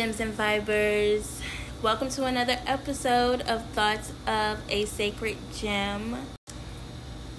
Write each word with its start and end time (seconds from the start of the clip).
Gems 0.00 0.18
and 0.18 0.32
vibers? 0.32 1.42
Welcome 1.82 2.08
to 2.12 2.24
another 2.24 2.56
episode 2.66 3.42
of 3.42 3.62
Thoughts 3.72 4.14
of 4.26 4.58
a 4.70 4.86
Sacred 4.86 5.36
Gem. 5.52 6.16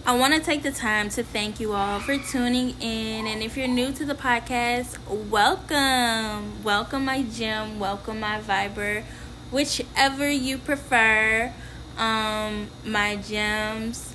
I 0.06 0.16
want 0.16 0.36
to 0.36 0.40
take 0.40 0.62
the 0.62 0.72
time 0.72 1.10
to 1.10 1.24
thank 1.24 1.60
you 1.60 1.74
all 1.74 2.00
for 2.00 2.20
tuning 2.20 2.80
in. 2.80 3.26
And 3.26 3.42
if 3.42 3.58
you're 3.58 3.68
new 3.68 3.92
to 3.94 4.05
the 4.05 4.14
podcast, 4.14 5.00
welcome. 5.10 6.64
Welcome, 6.64 7.05
my 7.05 7.24
gem. 7.24 7.80
Welcome, 7.80 8.20
my 8.20 8.40
viber. 8.40 9.05
Whichever 9.50 10.30
you 10.30 10.60
prefer, 10.60 11.52
um, 11.98 12.68
my 12.86 13.16
gems, 13.16 14.14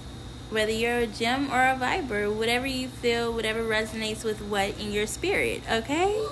whether 0.50 0.70
you're 0.70 0.98
a 0.98 1.08
gem 1.08 1.50
or 1.50 1.62
a 1.62 1.76
viber, 1.76 2.32
whatever 2.32 2.68
you 2.68 2.86
feel, 2.86 3.32
whatever 3.32 3.64
resonates 3.64 4.22
with 4.22 4.40
what 4.40 4.78
in 4.78 4.92
your 4.92 5.08
spirit, 5.08 5.62
okay? 5.68 6.24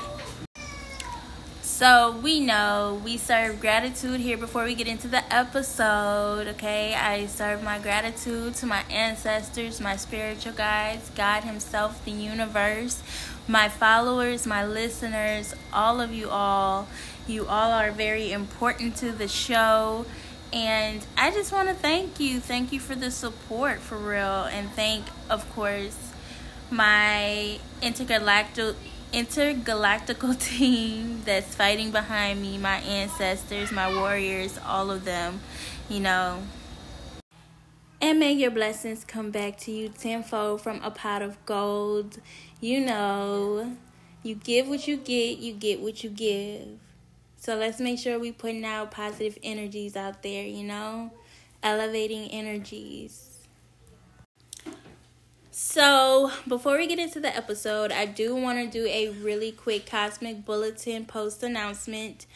So 1.75 2.13
we 2.23 2.39
know 2.39 3.01
we 3.05 3.17
serve 3.17 3.59
gratitude 3.59 4.21
here 4.21 4.37
before 4.37 4.63
we 4.63 4.77
get 4.77 4.87
into 4.87 5.09
the 5.09 5.25
episode. 5.35 6.47
Okay, 6.47 6.95
I 6.95 7.27
serve 7.27 7.65
my 7.65 7.81
gratitude 7.81 8.55
to 8.55 8.67
my 8.67 8.85
ancestors, 8.89 9.81
my 9.81 9.97
spiritual 9.97 10.53
guides, 10.53 11.11
God 11.17 11.43
Himself, 11.43 12.05
the 12.05 12.13
universe, 12.13 13.03
my 13.49 13.69
followers, 13.69 14.47
my 14.47 14.65
listeners, 14.65 15.53
all 15.73 16.01
of 16.01 16.13
you 16.13 16.31
all. 16.31 16.87
You 17.27 17.45
all 17.47 17.73
are 17.73 17.91
very 17.91 18.31
important 18.31 18.95
to 18.99 19.11
the 19.11 19.27
show. 19.27 20.07
And 20.53 21.05
I 21.19 21.33
just 21.33 21.53
want 21.53 21.71
to 21.71 21.75
thank 21.75 22.21
you. 22.21 22.39
Thank 22.39 22.71
you 22.71 22.79
for 22.79 22.95
the 22.95 23.11
support 23.11 23.81
for 23.81 23.99
real. 23.99 24.45
And 24.45 24.71
thank, 24.71 25.07
of 25.29 25.53
course, 25.57 25.99
my 26.71 27.59
intergalactic 27.83 28.77
intergalactical 29.15 30.37
team 30.59 31.23
that's 31.25 31.55
fighting 31.55 31.93
behind 31.93 32.43
me, 32.43 32.59
my 32.59 32.79
ancestors, 32.79 33.71
my 33.71 33.89
warriors, 33.89 34.59
all 34.67 34.91
of 34.91 35.05
them, 35.05 35.41
you 35.89 36.01
know. 36.01 36.43
And 38.01 38.19
may 38.19 38.33
your 38.33 38.51
blessings 38.51 39.05
come 39.05 39.31
back 39.31 39.57
to 39.61 39.71
you 39.71 39.89
tenfold 39.89 40.61
from 40.61 40.83
a 40.83 40.91
pot 40.91 41.23
of 41.23 41.43
gold. 41.47 42.19
You 42.61 42.81
know, 42.81 43.77
you 44.25 44.35
give 44.35 44.69
what 44.69 44.89
you 44.89 44.97
get, 44.97 45.39
you 45.39 45.55
get 45.55 45.81
what 45.81 46.03
you 46.03 46.11
give. 46.11 46.67
So 47.37 47.55
let's 47.55 47.79
make 47.79 48.01
sure 48.01 48.19
we 48.19 48.33
putting 48.33 48.65
out 48.65 48.91
positive 48.91 49.39
energies 49.45 49.97
out 49.97 50.23
there, 50.23 50.45
you 50.45 50.65
know, 50.65 51.13
elevating 51.63 52.31
energies. 52.31 53.34
So, 55.75 56.31
before 56.47 56.79
we 56.79 56.87
get 56.87 57.01
into 57.01 57.19
the 57.19 57.37
episode, 57.37 57.91
I 57.91 58.07
do 58.07 58.37
want 58.37 58.61
to 58.61 58.71
do 58.71 58.87
a 58.87 59.09
really 59.09 59.51
quick 59.51 59.91
Cosmic 59.91 60.45
Bulletin 60.45 61.05
post 61.05 61.43
announcement. 61.43 62.27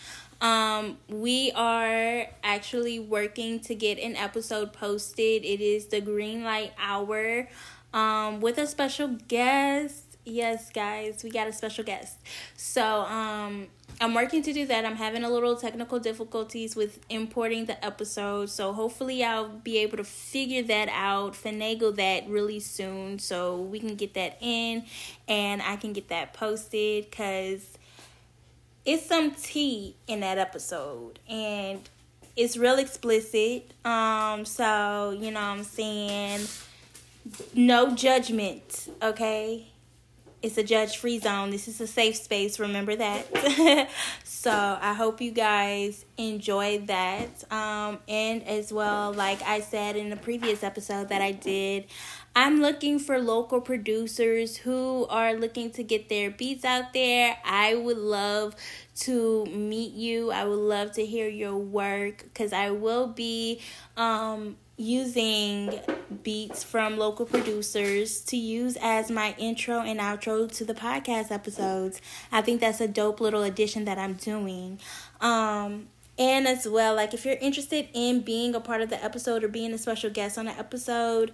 Um, 0.40 0.98
we 1.06 1.52
are 1.54 2.26
actually 2.42 2.98
working 2.98 3.60
to 3.60 3.76
get 3.76 4.00
an 4.00 4.16
episode 4.16 4.72
posted. 4.72 5.44
It 5.44 5.60
is 5.60 5.86
the 5.86 6.00
Green 6.00 6.42
Light 6.42 6.72
Hour 6.80 7.48
um, 7.94 8.40
with 8.40 8.58
a 8.58 8.66
special 8.66 9.16
guest. 9.28 10.16
Yes, 10.24 10.70
guys, 10.70 11.22
we 11.22 11.30
got 11.30 11.46
a 11.46 11.52
special 11.52 11.84
guest. 11.84 12.16
So, 12.56 13.02
um, 13.02 13.68
I'm 14.00 14.14
working 14.14 14.42
to 14.42 14.52
do 14.52 14.64
that. 14.66 14.84
I'm 14.84 14.94
having 14.94 15.24
a 15.24 15.30
little 15.30 15.56
technical 15.56 15.98
difficulties 15.98 16.76
with 16.76 17.00
importing 17.08 17.64
the 17.64 17.84
episode, 17.84 18.48
so 18.48 18.72
hopefully 18.72 19.24
I'll 19.24 19.48
be 19.48 19.78
able 19.78 19.96
to 19.96 20.04
figure 20.04 20.62
that 20.62 20.88
out, 20.92 21.32
finagle 21.32 21.96
that 21.96 22.28
really 22.28 22.60
soon 22.60 23.18
so 23.18 23.60
we 23.60 23.80
can 23.80 23.96
get 23.96 24.14
that 24.14 24.38
in 24.40 24.84
and 25.26 25.60
I 25.62 25.74
can 25.76 25.92
get 25.92 26.08
that 26.10 26.32
posted 26.32 27.10
cuz 27.10 27.76
it's 28.84 29.04
some 29.04 29.32
tea 29.32 29.96
in 30.06 30.20
that 30.20 30.38
episode 30.38 31.18
and 31.28 31.80
it's 32.36 32.56
real 32.56 32.78
explicit. 32.78 33.72
Um 33.84 34.44
so, 34.44 35.10
you 35.18 35.32
know 35.32 35.40
I'm 35.40 35.64
saying, 35.64 36.46
no 37.52 37.96
judgment, 37.96 38.90
okay? 39.02 39.66
It's 40.40 40.56
a 40.56 40.62
judge 40.62 40.98
free 40.98 41.18
zone. 41.18 41.50
This 41.50 41.66
is 41.66 41.80
a 41.80 41.86
safe 41.86 42.16
space. 42.16 42.60
Remember 42.60 42.94
that. 42.94 43.88
so 44.24 44.78
I 44.80 44.94
hope 44.94 45.20
you 45.20 45.32
guys 45.32 46.04
enjoy 46.16 46.78
that. 46.86 47.50
Um, 47.52 47.98
and 48.08 48.44
as 48.44 48.72
well, 48.72 49.12
like 49.12 49.42
I 49.42 49.60
said 49.60 49.96
in 49.96 50.10
the 50.10 50.16
previous 50.16 50.62
episode 50.62 51.08
that 51.08 51.20
I 51.20 51.32
did, 51.32 51.86
I'm 52.36 52.60
looking 52.60 53.00
for 53.00 53.18
local 53.18 53.60
producers 53.60 54.58
who 54.58 55.06
are 55.10 55.34
looking 55.34 55.72
to 55.72 55.82
get 55.82 56.08
their 56.08 56.30
beats 56.30 56.64
out 56.64 56.92
there. 56.92 57.36
I 57.44 57.74
would 57.74 57.98
love 57.98 58.54
to 59.00 59.44
meet 59.46 59.92
you. 59.92 60.30
I 60.30 60.44
would 60.44 60.54
love 60.54 60.92
to 60.92 61.04
hear 61.04 61.28
your 61.28 61.56
work 61.56 62.22
because 62.22 62.52
I 62.52 62.70
will 62.70 63.08
be 63.08 63.60
um, 63.96 64.56
using 64.78 65.78
beats 66.22 66.62
from 66.62 66.96
local 66.96 67.26
producers 67.26 68.20
to 68.20 68.36
use 68.36 68.78
as 68.80 69.10
my 69.10 69.34
intro 69.36 69.80
and 69.80 69.98
outro 69.98 70.50
to 70.56 70.64
the 70.64 70.72
podcast 70.72 71.32
episodes. 71.32 72.00
I 72.30 72.42
think 72.42 72.60
that's 72.60 72.80
a 72.80 72.86
dope 72.86 73.20
little 73.20 73.42
addition 73.42 73.84
that 73.86 73.98
I'm 73.98 74.14
doing. 74.14 74.78
Um, 75.20 75.88
and 76.16 76.46
as 76.46 76.66
well, 76.66 76.94
like 76.94 77.12
if 77.12 77.24
you're 77.24 77.36
interested 77.40 77.88
in 77.92 78.20
being 78.20 78.54
a 78.54 78.60
part 78.60 78.80
of 78.80 78.88
the 78.88 79.02
episode 79.04 79.42
or 79.42 79.48
being 79.48 79.72
a 79.72 79.78
special 79.78 80.10
guest 80.10 80.38
on 80.38 80.46
the 80.46 80.52
episode, 80.52 81.32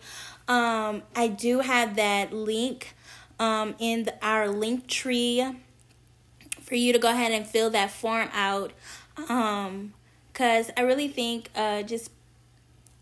um, 0.48 1.02
I 1.14 1.28
do 1.28 1.60
have 1.60 1.96
that 1.96 2.32
link 2.32 2.94
um, 3.38 3.74
in 3.78 4.04
the, 4.04 4.26
our 4.26 4.48
link 4.48 4.86
tree 4.86 5.44
for 6.62 6.76
you 6.76 6.94
to 6.94 6.98
go 6.98 7.10
ahead 7.10 7.32
and 7.32 7.46
fill 7.46 7.68
that 7.70 7.90
form 7.90 8.30
out. 8.32 8.72
Um, 9.28 9.92
cause 10.32 10.70
I 10.78 10.80
really 10.80 11.08
think 11.08 11.50
uh, 11.54 11.82
just 11.82 12.10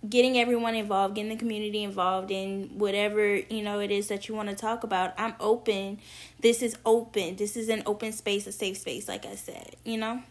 getting 0.09 0.39
everyone 0.39 0.75
involved, 0.75 1.15
getting 1.15 1.31
the 1.31 1.37
community 1.37 1.83
involved 1.83 2.31
in 2.31 2.71
whatever, 2.75 3.37
you 3.37 3.63
know, 3.63 3.81
it 3.81 3.91
is 3.91 4.09
that 4.09 4.29
you 4.29 4.35
want 4.35 4.49
to 4.49 4.55
talk 4.55 4.83
about. 4.85 5.15
I'm 5.17 5.35
open. 5.39 5.99
This 6.41 6.63
is 6.63 6.77
open. 6.85 7.37
This 7.37 7.57
is 7.57 7.69
an 7.69 7.83
open 7.87 8.13
space, 8.13 8.47
a 8.47 8.53
safe 8.53 8.79
space, 8.79 9.09
like 9.09 9.25
I 9.25 9.37
said, 9.37 9.77
you 9.85 9.99
know? 9.99 10.23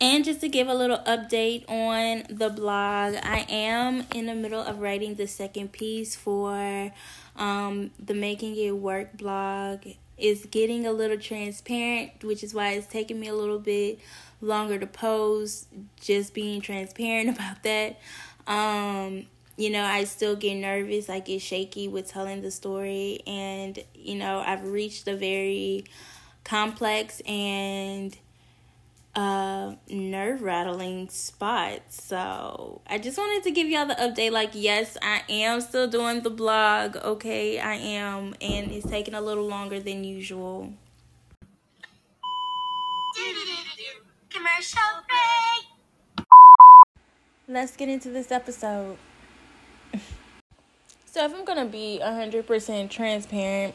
And 0.00 0.24
just 0.24 0.40
to 0.42 0.48
give 0.48 0.68
a 0.68 0.74
little 0.74 0.98
update 0.98 1.68
on 1.68 2.22
the 2.30 2.50
blog, 2.50 3.16
I 3.16 3.46
am 3.48 4.06
in 4.14 4.26
the 4.26 4.34
middle 4.34 4.60
of 4.60 4.78
writing 4.78 5.16
the 5.16 5.26
second 5.26 5.72
piece 5.72 6.14
for 6.14 6.92
um, 7.34 7.90
the 7.98 8.14
Making 8.14 8.56
It 8.56 8.76
Work 8.76 9.16
blog. 9.16 9.86
It's 10.18 10.46
getting 10.46 10.86
a 10.86 10.92
little 10.92 11.18
transparent, 11.18 12.24
which 12.24 12.42
is 12.42 12.52
why 12.52 12.72
it's 12.72 12.86
taking 12.86 13.20
me 13.20 13.28
a 13.28 13.34
little 13.34 13.58
bit 13.58 14.00
longer 14.40 14.78
to 14.78 14.86
post, 14.86 15.68
just 16.00 16.34
being 16.34 16.60
transparent 16.60 17.30
about 17.36 17.62
that. 17.62 17.98
Um, 18.46 19.26
you 19.56 19.70
know, 19.70 19.84
I 19.84 20.04
still 20.04 20.36
get 20.36 20.54
nervous, 20.54 21.10
I 21.10 21.20
get 21.20 21.42
shaky 21.42 21.88
with 21.88 22.08
telling 22.08 22.42
the 22.42 22.50
story, 22.50 23.20
and 23.26 23.78
you 23.94 24.14
know, 24.14 24.42
I've 24.44 24.64
reached 24.64 25.08
a 25.08 25.16
very 25.16 25.84
complex 26.44 27.20
and 27.26 28.16
uh 29.18 29.74
nerve 29.90 30.42
rattling 30.42 31.08
spot. 31.08 31.80
So 31.88 32.80
I 32.86 32.98
just 32.98 33.18
wanted 33.18 33.42
to 33.42 33.50
give 33.50 33.66
y'all 33.66 33.86
the 33.86 33.96
update. 33.96 34.30
Like, 34.30 34.50
yes, 34.52 34.96
I 35.02 35.22
am 35.28 35.60
still 35.60 35.88
doing 35.88 36.22
the 36.22 36.30
blog. 36.30 36.96
Okay, 36.96 37.58
I 37.58 37.74
am, 37.74 38.36
and 38.40 38.70
it's 38.70 38.88
taking 38.88 39.14
a 39.14 39.20
little 39.20 39.46
longer 39.46 39.80
than 39.80 40.04
usual. 40.04 40.72
Commercial 44.30 44.80
break. 45.08 46.26
Let's 47.48 47.74
get 47.76 47.88
into 47.88 48.10
this 48.10 48.30
episode. 48.30 48.98
so, 51.06 51.24
if 51.24 51.34
I'm 51.34 51.44
gonna 51.44 51.64
be 51.64 51.98
100% 52.00 52.88
transparent 52.88 53.74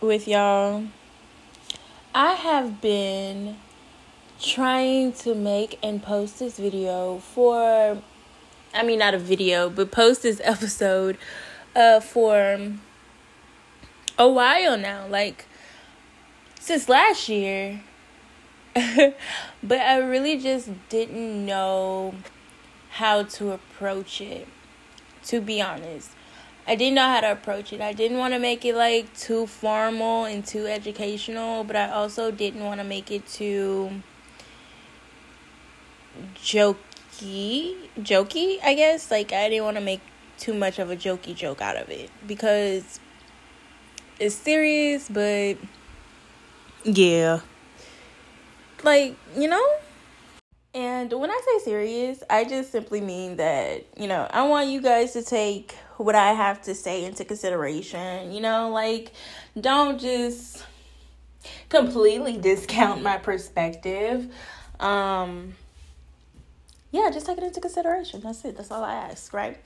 with 0.00 0.26
y'all, 0.26 0.84
I 2.12 2.32
have 2.32 2.80
been 2.80 3.56
trying 4.40 5.12
to 5.12 5.34
make 5.34 5.78
and 5.82 6.02
post 6.02 6.38
this 6.38 6.58
video 6.58 7.18
for 7.18 8.02
I 8.74 8.82
mean 8.82 8.98
not 8.98 9.14
a 9.14 9.18
video, 9.18 9.70
but 9.70 9.90
post 9.90 10.22
this 10.22 10.40
episode 10.44 11.18
uh 11.74 12.00
for 12.00 12.72
a 14.18 14.28
while 14.28 14.76
now, 14.76 15.06
like 15.06 15.46
since 16.60 16.88
last 16.88 17.28
year. 17.28 17.82
but 18.74 19.78
I 19.78 19.98
really 19.98 20.36
just 20.36 20.68
didn't 20.88 21.46
know 21.46 22.14
how 22.90 23.22
to 23.22 23.52
approach 23.52 24.20
it, 24.20 24.48
to 25.26 25.40
be 25.40 25.62
honest. 25.62 26.10
I 26.66 26.74
didn't 26.74 26.94
know 26.94 27.06
how 27.06 27.20
to 27.20 27.32
approach 27.32 27.72
it. 27.72 27.80
I 27.80 27.92
didn't 27.92 28.18
want 28.18 28.34
to 28.34 28.40
make 28.40 28.64
it 28.64 28.74
like 28.74 29.14
too 29.16 29.46
formal 29.46 30.24
and 30.24 30.44
too 30.44 30.66
educational, 30.66 31.62
but 31.62 31.76
I 31.76 31.90
also 31.90 32.30
didn't 32.30 32.64
want 32.64 32.80
to 32.80 32.84
make 32.84 33.12
it 33.12 33.28
too 33.28 34.02
jokey, 36.36 37.76
jokey, 37.98 38.58
I 38.62 38.74
guess. 38.74 39.10
Like 39.10 39.32
I 39.32 39.48
didn't 39.48 39.64
want 39.64 39.76
to 39.76 39.82
make 39.82 40.00
too 40.38 40.54
much 40.54 40.78
of 40.78 40.90
a 40.90 40.96
jokey 40.96 41.34
joke 41.34 41.60
out 41.60 41.76
of 41.76 41.88
it 41.88 42.10
because 42.26 43.00
it's 44.18 44.34
serious, 44.34 45.08
but 45.08 45.56
yeah. 46.84 47.40
Like, 48.82 49.16
you 49.36 49.48
know? 49.48 49.66
And 50.74 51.12
when 51.12 51.30
I 51.30 51.40
say 51.46 51.64
serious, 51.64 52.22
I 52.28 52.44
just 52.44 52.72
simply 52.72 53.00
mean 53.00 53.36
that, 53.36 53.86
you 53.96 54.08
know, 54.08 54.28
I 54.30 54.46
want 54.46 54.68
you 54.68 54.82
guys 54.82 55.12
to 55.12 55.22
take 55.22 55.72
what 55.98 56.16
I 56.16 56.32
have 56.32 56.62
to 56.62 56.74
say 56.74 57.04
into 57.04 57.24
consideration. 57.24 58.32
You 58.32 58.40
know, 58.40 58.70
like, 58.70 59.12
don't 59.58 60.00
just 60.00 60.64
completely 61.68 62.36
discount 62.38 63.02
my 63.02 63.18
perspective. 63.18 64.34
Um, 64.80 65.54
yeah, 66.94 67.10
just 67.10 67.26
take 67.26 67.38
it 67.38 67.42
into 67.42 67.60
consideration. 67.60 68.20
That's 68.20 68.44
it. 68.44 68.56
That's 68.56 68.70
all 68.70 68.84
I 68.84 68.94
ask, 68.94 69.32
right? 69.32 69.58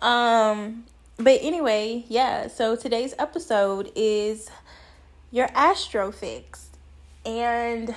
Um, 0.00 0.84
but 1.18 1.38
anyway, 1.42 2.06
yeah, 2.08 2.48
so 2.48 2.76
today's 2.76 3.14
episode 3.18 3.92
is 3.94 4.48
your 5.30 5.48
astro 5.54 6.10
fix. 6.10 6.70
And 7.26 7.94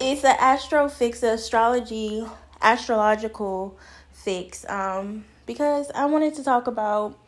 it's 0.00 0.24
an 0.24 0.36
astro 0.40 0.88
fix, 0.88 1.22
astrology, 1.22 2.26
astrological 2.62 3.76
fix. 4.14 4.64
Um, 4.70 5.26
because 5.44 5.90
I 5.94 6.06
wanted 6.06 6.36
to 6.36 6.42
talk 6.42 6.66
about 6.66 7.18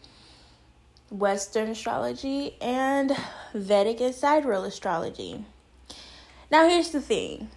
Western 1.10 1.68
astrology 1.68 2.54
and 2.62 3.14
Vedic 3.52 4.00
and 4.00 4.14
sidereal 4.14 4.64
astrology. 4.64 5.44
Now, 6.50 6.66
here's 6.66 6.92
the 6.92 7.02
thing 7.02 7.50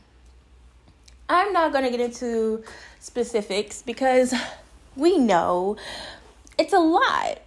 I'm 1.33 1.53
not 1.53 1.71
going 1.71 1.85
to 1.85 1.89
get 1.89 2.01
into 2.01 2.61
specifics 2.99 3.81
because 3.81 4.33
we 4.97 5.17
know 5.17 5.77
it's 6.59 6.73
a 6.73 6.79
lot. 6.79 7.39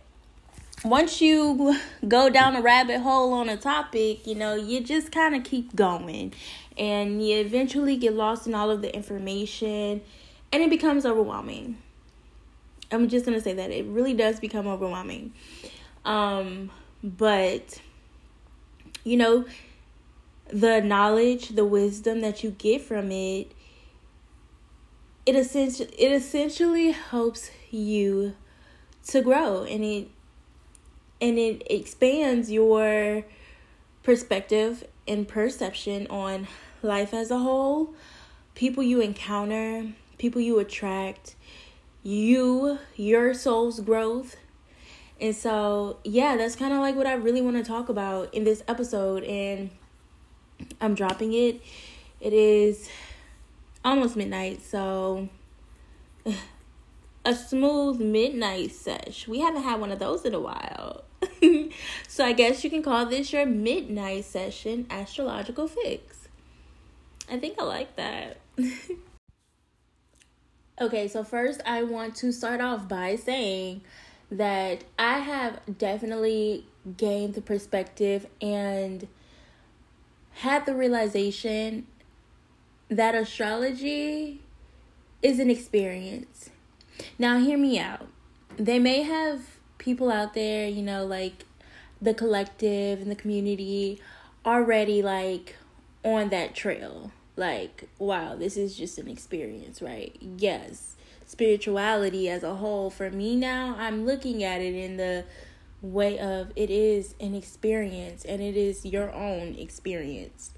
Once 0.86 1.20
you 1.20 1.78
go 2.08 2.30
down 2.30 2.56
a 2.56 2.62
rabbit 2.62 3.02
hole 3.02 3.34
on 3.34 3.50
a 3.50 3.58
topic, 3.58 4.26
you 4.26 4.34
know, 4.34 4.54
you 4.54 4.80
just 4.80 5.12
kind 5.12 5.34
of 5.34 5.44
keep 5.44 5.76
going 5.76 6.32
and 6.78 7.26
you 7.26 7.36
eventually 7.36 7.98
get 7.98 8.14
lost 8.14 8.46
in 8.46 8.54
all 8.54 8.70
of 8.70 8.80
the 8.80 8.94
information 8.96 10.00
and 10.50 10.62
it 10.62 10.70
becomes 10.70 11.04
overwhelming. 11.04 11.76
I'm 12.90 13.06
just 13.10 13.26
going 13.26 13.36
to 13.36 13.44
say 13.44 13.52
that 13.52 13.70
it 13.70 13.84
really 13.84 14.14
does 14.14 14.40
become 14.40 14.66
overwhelming. 14.66 15.34
Um 16.06 16.70
but 17.02 17.82
you 19.04 19.18
know, 19.18 19.44
the 20.48 20.80
knowledge, 20.80 21.50
the 21.50 21.66
wisdom 21.66 22.22
that 22.22 22.42
you 22.42 22.50
get 22.52 22.80
from 22.80 23.12
it 23.12 23.52
it 25.26 25.36
essentially 25.36 25.88
it 25.98 26.12
essentially 26.12 26.92
helps 26.92 27.50
you 27.70 28.34
to 29.06 29.20
grow 29.20 29.64
and 29.64 29.84
it 29.84 30.08
and 31.20 31.38
it 31.38 31.62
expands 31.70 32.50
your 32.50 33.24
perspective 34.02 34.84
and 35.08 35.26
perception 35.26 36.06
on 36.08 36.46
life 36.82 37.14
as 37.14 37.30
a 37.30 37.38
whole, 37.38 37.94
people 38.54 38.82
you 38.82 39.00
encounter, 39.00 39.86
people 40.18 40.40
you 40.40 40.58
attract, 40.58 41.34
you, 42.02 42.78
your 42.96 43.34
soul's 43.34 43.80
growth. 43.80 44.36
And 45.20 45.34
so, 45.34 45.98
yeah, 46.04 46.36
that's 46.36 46.56
kind 46.56 46.72
of 46.72 46.80
like 46.80 46.96
what 46.96 47.06
I 47.06 47.14
really 47.14 47.40
want 47.40 47.56
to 47.56 47.64
talk 47.64 47.88
about 47.88 48.32
in 48.34 48.44
this 48.44 48.62
episode. 48.68 49.24
And 49.24 49.70
I'm 50.80 50.94
dropping 50.94 51.32
it. 51.32 51.62
It 52.20 52.32
is 52.32 52.90
almost 53.84 54.16
midnight, 54.16 54.62
so 54.62 55.28
a 57.24 57.34
smooth 57.34 58.00
midnight 58.00 58.72
sesh. 58.72 59.28
We 59.28 59.40
haven't 59.40 59.62
had 59.62 59.80
one 59.80 59.92
of 59.92 59.98
those 59.98 60.24
in 60.24 60.34
a 60.34 60.40
while. 60.40 61.04
so 62.08 62.24
I 62.24 62.32
guess 62.32 62.64
you 62.64 62.70
can 62.70 62.82
call 62.82 63.06
this 63.06 63.32
your 63.32 63.46
midnight 63.46 64.24
session 64.24 64.86
astrological 64.90 65.68
fix. 65.68 66.28
I 67.30 67.38
think 67.38 67.58
I 67.58 67.64
like 67.64 67.96
that. 67.96 68.38
okay, 70.80 71.08
so 71.08 71.24
first 71.24 71.60
I 71.64 71.82
want 71.82 72.14
to 72.16 72.32
start 72.32 72.60
off 72.60 72.88
by 72.88 73.16
saying 73.16 73.82
that 74.30 74.84
I 74.98 75.18
have 75.18 75.60
definitely 75.78 76.66
gained 76.96 77.34
the 77.34 77.40
perspective 77.40 78.26
and 78.40 79.08
had 80.32 80.66
the 80.66 80.74
realization 80.74 81.86
that 82.88 83.14
astrology 83.14 84.40
is 85.22 85.38
an 85.38 85.50
experience. 85.50 86.50
Now, 87.18 87.38
hear 87.38 87.58
me 87.58 87.78
out. 87.78 88.06
They 88.56 88.78
may 88.78 89.02
have 89.02 89.42
people 89.78 90.10
out 90.10 90.34
there, 90.34 90.68
you 90.68 90.82
know, 90.82 91.04
like 91.04 91.44
the 92.00 92.14
collective 92.14 93.00
and 93.00 93.10
the 93.10 93.16
community 93.16 94.00
already 94.44 95.02
like 95.02 95.56
on 96.04 96.28
that 96.28 96.54
trail. 96.54 97.10
Like, 97.36 97.88
wow, 97.98 98.36
this 98.36 98.56
is 98.56 98.76
just 98.76 98.98
an 98.98 99.08
experience, 99.08 99.82
right? 99.82 100.16
Yes. 100.20 100.94
Spirituality 101.26 102.28
as 102.28 102.42
a 102.42 102.56
whole, 102.56 102.90
for 102.90 103.10
me 103.10 103.34
now, 103.34 103.74
I'm 103.78 104.06
looking 104.06 104.44
at 104.44 104.60
it 104.60 104.74
in 104.74 104.98
the 104.98 105.24
way 105.80 106.18
of 106.18 106.52
it 106.54 106.70
is 106.70 107.14
an 107.20 107.34
experience 107.34 108.24
and 108.24 108.40
it 108.40 108.56
is 108.56 108.86
your 108.86 109.12
own 109.12 109.54
experience 109.54 110.53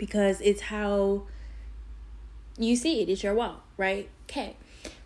because 0.00 0.40
it's 0.40 0.62
how 0.62 1.24
you 2.56 2.74
see 2.74 3.02
it. 3.02 3.10
It's 3.10 3.22
your 3.22 3.34
wall, 3.34 3.62
right? 3.76 4.08
Okay. 4.24 4.56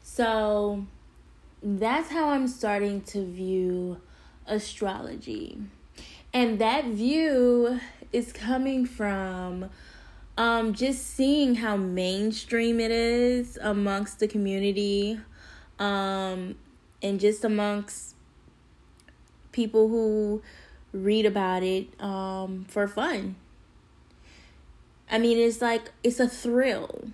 So 0.05 0.87
that's 1.61 2.11
how 2.11 2.29
I'm 2.29 2.47
starting 2.47 3.01
to 3.03 3.27
view 3.27 4.01
astrology. 4.47 5.59
And 6.33 6.61
that 6.61 6.85
view 6.85 7.81
is 8.13 8.33
coming 8.33 8.87
from 8.87 9.69
um 10.39 10.75
just 10.75 11.05
seeing 11.05 11.57
how 11.57 11.77
mainstream 11.77 12.79
it 12.79 12.93
is 12.93 13.57
amongst 13.63 14.19
the 14.19 14.27
community 14.27 15.21
um 15.79 16.57
and 17.03 17.21
just 17.21 17.45
amongst 17.45 18.17
people 19.53 19.89
who 19.89 20.43
read 20.93 21.25
about 21.25 21.63
it 21.63 21.87
um 22.01 22.65
for 22.69 22.89
fun 22.89 23.37
I 25.11 25.19
mean, 25.19 25.39
it's 25.39 25.61
like 25.61 25.93
it's 26.03 26.21
a 26.21 26.29
thrill. 26.29 27.09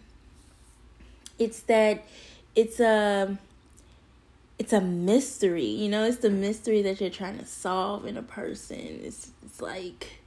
It's 1.38 1.60
that 1.62 2.04
it's 2.54 2.80
a 2.80 3.38
it's 4.58 4.72
a 4.72 4.80
mystery, 4.80 5.64
you 5.64 5.88
know, 5.88 6.04
it's 6.04 6.18
the 6.18 6.30
mystery 6.30 6.82
that 6.82 7.00
you're 7.00 7.10
trying 7.10 7.38
to 7.38 7.46
solve 7.46 8.04
in 8.06 8.16
a 8.16 8.22
person. 8.22 9.00
It's 9.02 9.30
it's 9.44 9.60
like 9.60 10.20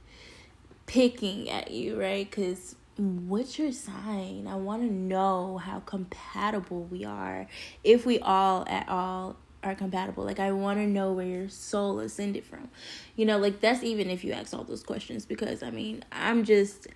picking 0.86 1.48
at 1.48 1.70
you, 1.70 2.00
right? 2.00 2.30
Cuz 2.30 2.74
what's 2.96 3.58
your 3.58 3.72
sign? 3.72 4.46
I 4.48 4.56
want 4.56 4.82
to 4.82 4.92
know 4.92 5.58
how 5.58 5.80
compatible 5.80 6.84
we 6.84 7.04
are 7.04 7.46
if 7.82 8.06
we 8.06 8.18
all 8.20 8.64
at 8.68 8.88
all 8.88 9.36
are 9.64 9.74
compatible. 9.74 10.24
Like 10.24 10.38
I 10.38 10.52
want 10.52 10.78
to 10.78 10.86
know 10.86 11.12
where 11.12 11.26
your 11.26 11.48
soul 11.48 11.98
ascended 12.00 12.44
from. 12.44 12.68
You 13.16 13.26
know, 13.26 13.38
like 13.38 13.60
that's 13.60 13.82
even 13.82 14.10
if 14.10 14.22
you 14.22 14.32
ask 14.32 14.54
all 14.54 14.64
those 14.64 14.82
questions 14.82 15.24
because 15.24 15.62
I 15.62 15.70
mean, 15.70 16.04
I'm 16.12 16.44
just 16.44 16.86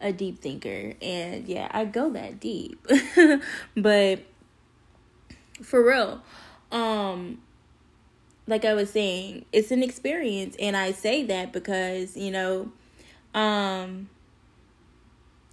a 0.00 0.12
deep 0.12 0.40
thinker 0.40 0.94
and 1.00 1.46
yeah, 1.46 1.68
I 1.70 1.84
go 1.84 2.10
that 2.10 2.40
deep. 2.40 2.84
but 3.76 4.20
for 5.62 5.84
real, 5.86 6.22
um 6.72 7.38
like 8.48 8.64
I 8.64 8.74
was 8.74 8.90
saying, 8.90 9.44
it's 9.52 9.70
an 9.70 9.82
experience 9.82 10.56
and 10.60 10.76
I 10.76 10.92
say 10.92 11.24
that 11.24 11.52
because, 11.52 12.16
you 12.16 12.30
know, 12.30 12.72
um 13.34 14.08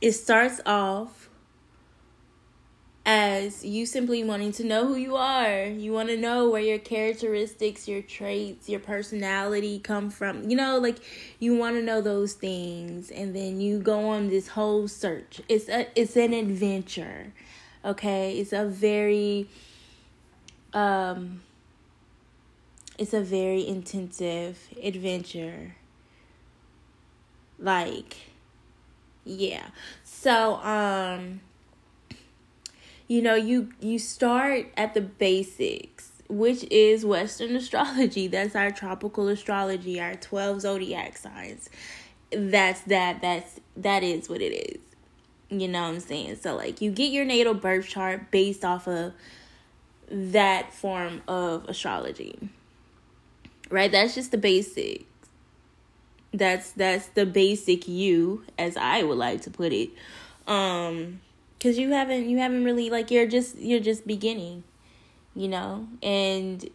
it 0.01 0.13
starts 0.13 0.60
off 0.65 1.23
as 3.05 3.65
you 3.65 3.86
simply 3.86 4.24
wanting 4.24 4.53
to 4.53 4.63
know 4.63 4.88
who 4.88 4.95
you 4.95 5.15
are. 5.15 5.65
You 5.65 5.91
want 5.91 6.10
to 6.10 6.17
know 6.17 6.50
where 6.50 6.62
your 6.62 6.79
characteristics, 6.79 7.88
your 7.88 8.01
traits, 8.01 8.69
your 8.69 8.79
personality 8.79 9.79
come 9.79 10.10
from. 10.10 10.50
You 10.50 10.55
know, 10.55 10.77
like 10.77 11.00
you 11.39 11.55
want 11.55 11.75
to 11.75 11.81
know 11.81 12.00
those 12.01 12.33
things 12.33 13.12
and 13.12 13.36
then 13.36 13.60
you 13.60 13.79
go 13.79 14.07
on 14.10 14.29
this 14.29 14.50
whole 14.50 14.88
search. 14.88 15.41
It's 15.50 15.67
a 15.67 15.88
it's 16.00 16.15
an 16.15 16.33
adventure. 16.33 17.33
Okay? 17.83 18.38
It's 18.38 18.53
a 18.53 18.65
very 18.65 19.50
um 20.74 21.41
it's 22.98 23.13
a 23.13 23.22
very 23.22 23.67
intensive 23.67 24.69
adventure. 24.81 25.75
Like 27.60 28.15
yeah. 29.25 29.67
So 30.05 30.55
um 30.55 31.41
you 33.07 33.22
know 33.22 33.36
you 33.36 33.72
you 33.79 34.00
start 34.00 34.67
at 34.77 34.93
the 34.93 35.01
basics 35.01 36.13
which 36.29 36.63
is 36.72 37.05
western 37.05 37.55
astrology. 37.55 38.27
That's 38.27 38.55
our 38.55 38.72
tropical 38.72 39.27
astrology 39.27 40.00
our 40.00 40.15
12 40.15 40.62
zodiac 40.62 41.17
signs. 41.17 41.69
That's 42.31 42.81
that 42.81 43.22
that's 43.22 43.60
that 43.77 44.03
is 44.03 44.29
what 44.29 44.41
it 44.41 44.53
is. 44.53 44.81
You 45.50 45.67
know 45.67 45.83
what 45.83 45.89
i'm 45.89 46.00
saying? 46.00 46.38
So 46.38 46.55
like 46.55 46.81
you 46.81 46.91
get 46.91 47.12
your 47.12 47.25
natal 47.25 47.53
birth 47.53 47.88
chart 47.88 48.31
based 48.31 48.65
off 48.65 48.88
of 48.88 49.13
that 50.10 50.74
form 50.74 51.22
of 51.27 51.65
astrology. 51.69 52.50
Right? 53.69 53.91
That's 53.91 54.15
just 54.15 54.31
the 54.31 54.38
basics. 54.38 55.05
That's 56.33 56.72
that's 56.72 57.07
the 57.07 57.27
basic 57.27 57.88
you, 57.88 58.43
as 58.57 58.75
I 58.75 59.03
would 59.03 59.17
like 59.19 59.41
to 59.43 59.51
put 59.51 59.72
it. 59.72 59.91
Um, 60.48 61.22
because 61.63 61.79
you 61.79 61.91
haven't 61.91 62.27
you 62.27 62.39
haven't 62.39 62.65
really 62.65 62.89
like 62.89 63.10
you're 63.10 63.25
just 63.25 63.58
you're 63.58 63.79
just 63.79 64.05
beginning, 64.05 64.65
you 65.34 65.48
know, 65.48 65.88
and 66.01 66.70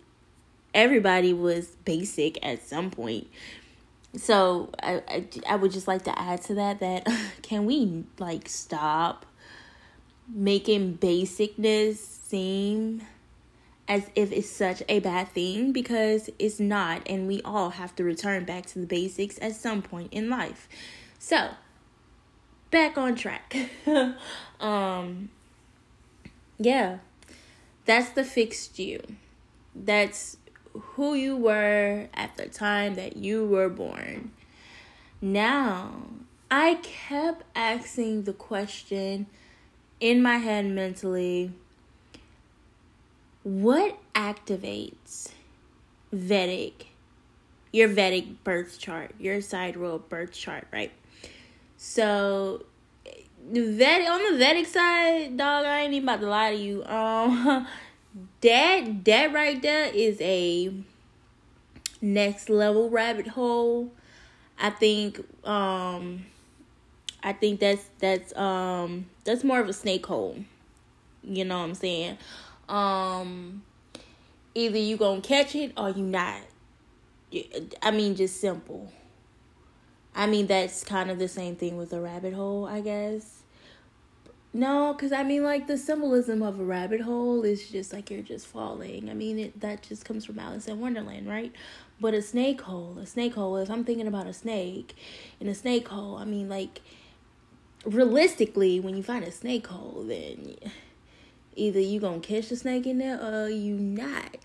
everybody 0.72 1.34
was 1.34 1.76
basic 1.84 2.38
at 2.42 2.66
some 2.66 2.90
point. 2.90 3.26
So 4.16 4.70
I, 4.82 5.02
I, 5.06 5.28
I 5.46 5.56
would 5.56 5.72
just 5.72 5.88
like 5.88 6.04
to 6.04 6.18
add 6.18 6.40
to 6.44 6.54
that 6.54 6.80
that 6.80 7.06
can 7.42 7.66
we 7.66 8.04
like 8.18 8.48
stop 8.48 9.26
making 10.26 10.96
basicness 10.96 11.96
seem 11.96 13.02
as 13.88 14.08
if 14.14 14.32
it's 14.32 14.48
such 14.48 14.82
a 14.88 15.00
bad 15.00 15.28
thing 15.28 15.70
because 15.72 16.30
it's 16.38 16.58
not 16.58 17.02
and 17.06 17.28
we 17.28 17.42
all 17.42 17.70
have 17.70 17.94
to 17.96 18.04
return 18.04 18.46
back 18.46 18.64
to 18.66 18.78
the 18.78 18.86
basics 18.86 19.38
at 19.42 19.54
some 19.54 19.82
point 19.82 20.10
in 20.14 20.30
life. 20.30 20.66
So, 21.18 21.50
back 22.70 22.96
on 22.96 23.16
track. 23.16 23.54
um 24.60 25.30
yeah. 26.58 26.98
That's 27.84 28.10
the 28.10 28.24
fixed 28.24 28.78
you. 28.78 29.00
That's 29.74 30.36
who 30.72 31.14
you 31.14 31.36
were 31.36 32.08
at 32.12 32.36
the 32.36 32.46
time 32.46 32.96
that 32.96 33.16
you 33.16 33.46
were 33.46 33.68
born. 33.68 34.32
Now, 35.20 36.02
I 36.50 36.74
kept 36.82 37.44
asking 37.54 38.24
the 38.24 38.32
question 38.32 39.26
in 40.00 40.22
my 40.22 40.36
head 40.36 40.66
mentally 40.66 41.52
what 43.42 43.98
activates 44.14 45.30
Vedic, 46.12 46.88
your 47.72 47.88
Vedic 47.88 48.44
birth 48.44 48.78
chart, 48.78 49.14
your 49.18 49.40
sidereal 49.40 49.98
birth 49.98 50.32
chart, 50.32 50.66
right? 50.72 50.92
So, 51.76 52.64
Vedic 53.50 54.08
on 54.08 54.32
the 54.32 54.38
Vedic 54.38 54.66
side, 54.66 55.36
dog, 55.36 55.64
I 55.64 55.80
ain't 55.80 55.94
even 55.94 56.08
about 56.08 56.20
to 56.20 56.28
lie 56.28 56.50
to 56.54 56.56
you. 56.56 56.84
Um, 56.84 57.66
that 58.40 59.04
that 59.04 59.32
right 59.32 59.60
there 59.60 59.86
is 59.86 60.20
a 60.20 60.72
next 62.00 62.48
level 62.48 62.90
rabbit 62.90 63.28
hole. 63.28 63.90
I 64.58 64.70
think 64.70 65.20
um 65.46 66.26
I 67.22 67.32
think 67.32 67.60
that's 67.60 67.88
that's 67.98 68.36
um 68.36 69.06
that's 69.24 69.44
more 69.44 69.60
of 69.60 69.68
a 69.68 69.72
snake 69.72 70.06
hole. 70.06 70.36
You 71.22 71.44
know 71.44 71.58
what 71.58 71.64
I'm 71.64 71.74
saying? 71.74 72.18
Um 72.68 73.62
either 74.54 74.78
you 74.78 74.96
to 74.96 75.20
catch 75.22 75.54
it 75.54 75.72
or 75.76 75.90
you 75.90 76.02
not. 76.02 76.42
I 77.82 77.90
mean 77.90 78.16
just 78.16 78.40
simple. 78.40 78.92
I 80.14 80.26
mean 80.26 80.46
that's 80.46 80.84
kind 80.84 81.10
of 81.10 81.18
the 81.18 81.28
same 81.28 81.56
thing 81.56 81.76
with 81.76 81.92
a 81.92 82.00
rabbit 82.00 82.34
hole, 82.34 82.66
I 82.66 82.80
guess. 82.80 83.37
No, 84.52 84.94
because 84.94 85.12
I 85.12 85.22
mean, 85.24 85.44
like, 85.44 85.66
the 85.66 85.76
symbolism 85.76 86.42
of 86.42 86.58
a 86.58 86.64
rabbit 86.64 87.02
hole 87.02 87.42
is 87.44 87.68
just 87.68 87.92
like 87.92 88.10
you're 88.10 88.22
just 88.22 88.46
falling. 88.46 89.10
I 89.10 89.14
mean, 89.14 89.38
it, 89.38 89.60
that 89.60 89.82
just 89.82 90.04
comes 90.04 90.24
from 90.24 90.38
Alice 90.38 90.66
in 90.66 90.80
Wonderland, 90.80 91.28
right? 91.28 91.52
But 92.00 92.14
a 92.14 92.22
snake 92.22 92.62
hole, 92.62 92.96
a 92.98 93.06
snake 93.06 93.34
hole, 93.34 93.56
if 93.56 93.70
I'm 93.70 93.84
thinking 93.84 94.06
about 94.06 94.26
a 94.26 94.32
snake 94.32 94.94
in 95.38 95.48
a 95.48 95.54
snake 95.54 95.88
hole, 95.88 96.16
I 96.16 96.24
mean, 96.24 96.48
like, 96.48 96.80
realistically, 97.84 98.80
when 98.80 98.96
you 98.96 99.02
find 99.02 99.24
a 99.24 99.32
snake 99.32 99.66
hole, 99.66 100.04
then 100.06 100.56
either 101.56 101.80
you 101.80 102.00
gonna 102.00 102.20
catch 102.20 102.48
the 102.48 102.56
snake 102.56 102.86
in 102.86 102.98
there 102.98 103.20
or 103.20 103.48
you 103.48 103.74
not. 103.74 104.38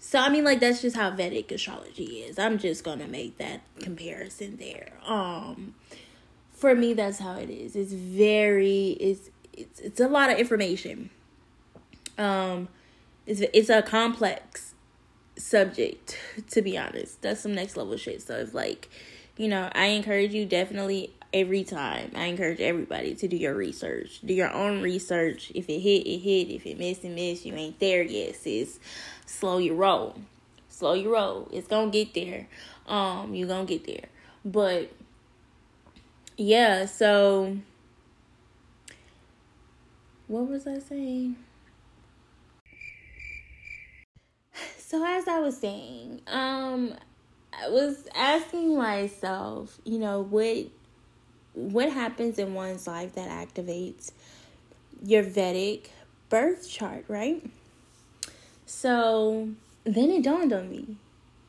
So 0.00 0.18
I 0.18 0.30
mean 0.30 0.44
like 0.44 0.60
that's 0.60 0.80
just 0.80 0.96
how 0.96 1.10
Vedic 1.10 1.52
astrology 1.52 2.20
is. 2.22 2.38
I'm 2.38 2.58
just 2.58 2.82
gonna 2.82 3.06
make 3.06 3.36
that 3.38 3.60
comparison 3.80 4.56
there. 4.56 4.92
Um 5.04 5.74
for 6.58 6.74
me 6.74 6.92
that's 6.92 7.18
how 7.18 7.36
it 7.36 7.50
is. 7.50 7.76
It's 7.76 7.92
very 7.92 8.90
it's 9.00 9.30
it's 9.52 9.80
it's 9.80 10.00
a 10.00 10.08
lot 10.08 10.30
of 10.30 10.38
information. 10.38 11.10
Um 12.18 12.68
it's 13.26 13.40
it's 13.52 13.68
a 13.68 13.82
complex 13.82 14.74
subject 15.36 16.18
to 16.50 16.62
be 16.62 16.76
honest. 16.76 17.22
That's 17.22 17.40
some 17.40 17.54
next 17.54 17.76
level 17.76 17.96
shit. 17.96 18.22
So 18.22 18.36
it's 18.36 18.54
like, 18.54 18.88
you 19.36 19.48
know, 19.48 19.70
I 19.74 19.86
encourage 19.86 20.34
you 20.34 20.46
definitely 20.46 21.12
every 21.32 21.62
time. 21.64 22.10
I 22.14 22.24
encourage 22.24 22.60
everybody 22.60 23.14
to 23.14 23.28
do 23.28 23.36
your 23.36 23.54
research. 23.54 24.20
Do 24.24 24.34
your 24.34 24.52
own 24.52 24.82
research. 24.82 25.52
If 25.54 25.68
it 25.68 25.80
hit, 25.80 26.06
it 26.06 26.18
hit. 26.18 26.50
If 26.50 26.66
it 26.66 26.78
miss, 26.78 27.04
it 27.04 27.10
miss. 27.10 27.44
You 27.44 27.54
ain't 27.54 27.78
there 27.78 28.02
yet, 28.02 28.36
sis. 28.36 28.80
Slow 29.26 29.58
your 29.58 29.76
roll. 29.76 30.16
Slow 30.68 30.94
your 30.94 31.12
roll. 31.12 31.48
It's 31.52 31.68
gonna 31.68 31.90
get 31.90 32.14
there. 32.14 32.48
Um, 32.86 33.34
you 33.34 33.46
gonna 33.46 33.66
get 33.66 33.86
there. 33.86 34.06
But 34.44 34.90
yeah, 36.38 36.86
so 36.86 37.58
what 40.28 40.48
was 40.48 40.66
I 40.66 40.78
saying? 40.78 41.36
So 44.78 45.04
as 45.04 45.28
I 45.28 45.40
was 45.40 45.58
saying, 45.58 46.22
um 46.28 46.94
I 47.52 47.68
was 47.68 48.06
asking 48.14 48.76
myself, 48.78 49.78
you 49.84 49.98
know, 49.98 50.22
what 50.22 50.66
what 51.54 51.90
happens 51.90 52.38
in 52.38 52.54
one's 52.54 52.86
life 52.86 53.14
that 53.16 53.28
activates 53.28 54.12
your 55.04 55.24
Vedic 55.24 55.90
birth 56.28 56.70
chart, 56.70 57.04
right? 57.08 57.44
So 58.64 59.48
then 59.84 60.10
it 60.10 60.22
dawned 60.22 60.52
on 60.52 60.70
me. 60.70 60.96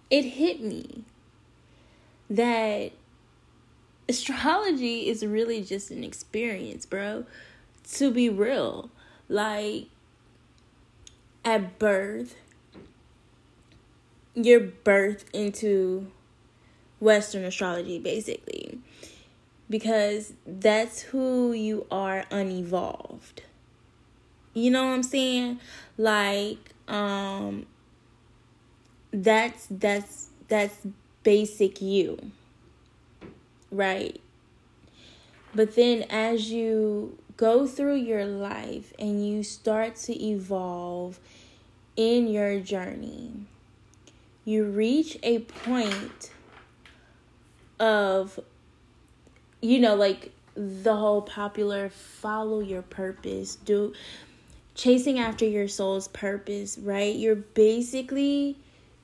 It 0.10 0.24
hit 0.24 0.62
me 0.62 1.04
that 2.30 2.92
astrology 4.10 5.08
is 5.08 5.26
really 5.26 5.64
just 5.64 5.92
an 5.92 6.04
experience, 6.04 6.86
bro. 6.86 7.26
To 7.94 8.12
be 8.12 8.30
real, 8.30 8.90
like 9.30 9.86
at 11.46 11.80
birth, 11.80 12.36
you're 14.36 14.60
birthed 14.60 15.26
into 15.34 16.12
Western 17.00 17.46
astrology, 17.46 18.00
basically 18.00 18.80
because 19.70 20.34
that's 20.46 21.02
who 21.02 21.52
you 21.54 21.86
are 21.92 22.26
unevolved. 22.32 23.44
You 24.54 24.72
know 24.72 24.88
what 24.88 24.94
I'm 24.94 25.04
saying? 25.04 25.60
Like 25.98 26.74
um 26.88 27.68
that's 29.12 29.68
that's 29.70 30.30
that's 30.48 30.76
basic 31.24 31.82
you. 31.82 32.32
Right? 33.72 34.20
But 35.54 35.76
then 35.76 36.04
as 36.10 36.52
you 36.52 37.18
go 37.38 37.66
through 37.66 37.96
your 37.96 38.26
life 38.26 38.94
and 39.00 39.26
you 39.26 39.44
start 39.44 39.96
to 39.96 40.24
evolve 40.24 41.20
in 41.96 42.28
your 42.28 42.60
journey, 42.60 43.32
you 44.46 44.66
reach 44.66 45.18
a 45.24 45.40
point 45.40 46.32
of 47.80 48.40
you 49.62 49.80
know, 49.80 49.96
like 49.96 50.32
the 50.56 50.96
whole 50.96 51.22
popular 51.22 51.90
follow 51.90 52.60
your 52.60 52.82
purpose, 52.82 53.56
do 53.56 53.94
chasing 54.76 55.20
after 55.20 55.46
your 55.46 55.68
soul's 55.68 56.08
purpose, 56.08 56.78
right? 56.78 57.16
You're 57.16 57.36
basically 57.36 58.58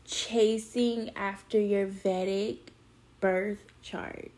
chasing 0.05 1.11
after 1.15 1.59
your 1.59 1.85
Vedic 1.85 2.71
birth 3.19 3.59
chart. 3.81 4.31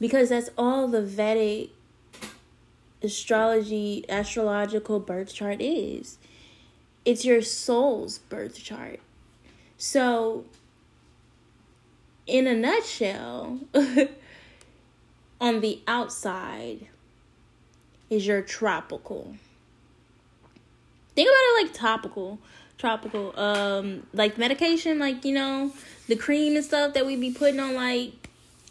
Because 0.00 0.30
that's 0.30 0.50
all 0.56 0.88
the 0.88 1.02
Vedic 1.02 1.70
astrology, 3.02 4.04
astrological 4.08 4.98
birth 4.98 5.32
chart 5.32 5.60
is. 5.60 6.18
It's 7.04 7.24
your 7.24 7.42
soul's 7.42 8.18
birth 8.18 8.62
chart. 8.62 9.00
So, 9.78 10.44
in 12.26 12.46
a 12.46 12.54
nutshell, 12.54 13.60
on 15.40 15.60
the 15.60 15.80
outside 15.86 16.86
is 18.10 18.26
your 18.26 18.42
tropical. 18.42 19.34
Think 21.14 21.28
about 21.28 21.38
it 21.38 21.64
like 21.64 21.74
topical, 21.74 22.38
tropical, 22.76 23.38
um, 23.38 24.06
like 24.12 24.36
medication, 24.36 24.98
like 24.98 25.24
you 25.24 25.32
know, 25.32 25.72
the 26.08 26.16
cream 26.16 26.56
and 26.56 26.64
stuff 26.64 26.94
that 26.94 27.06
we 27.06 27.16
be 27.16 27.32
putting 27.32 27.60
on 27.60 27.74
like, 27.74 28.19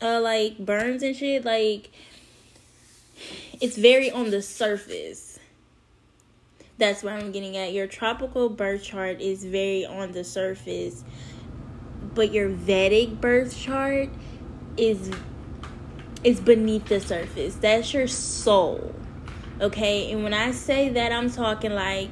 uh, 0.02 0.20
like 0.22 0.58
burns 0.58 1.04
and 1.04 1.16
shit. 1.16 1.46
Like, 1.46 1.92
it's 3.60 3.78
very 3.78 4.12
on 4.12 4.30
the 4.30 4.42
surface. 4.42 5.40
That's 6.78 7.04
what 7.04 7.14
I'm 7.14 7.32
getting 7.32 7.58
at. 7.58 7.74
Your 7.74 7.88
tropical 7.88 8.48
birth 8.50 8.84
chart 8.84 9.20
is 9.20 9.44
very 9.44 9.86
on 9.86 10.14
the 10.14 10.24
surface, 10.24 11.04
but 12.16 12.32
your 12.32 12.48
Vedic 12.50 13.20
birth 13.20 13.58
chart 13.58 14.10
is 14.78 15.12
is 16.24 16.40
beneath 16.40 16.86
the 16.86 17.00
surface. 17.00 17.56
That's 17.56 17.94
your 17.94 18.08
soul. 18.08 18.96
Okay? 19.62 20.12
And 20.12 20.24
when 20.24 20.34
I 20.34 20.52
say 20.52 20.90
that, 20.90 21.12
I'm 21.12 21.30
talking 21.30 21.74
like 21.74 22.12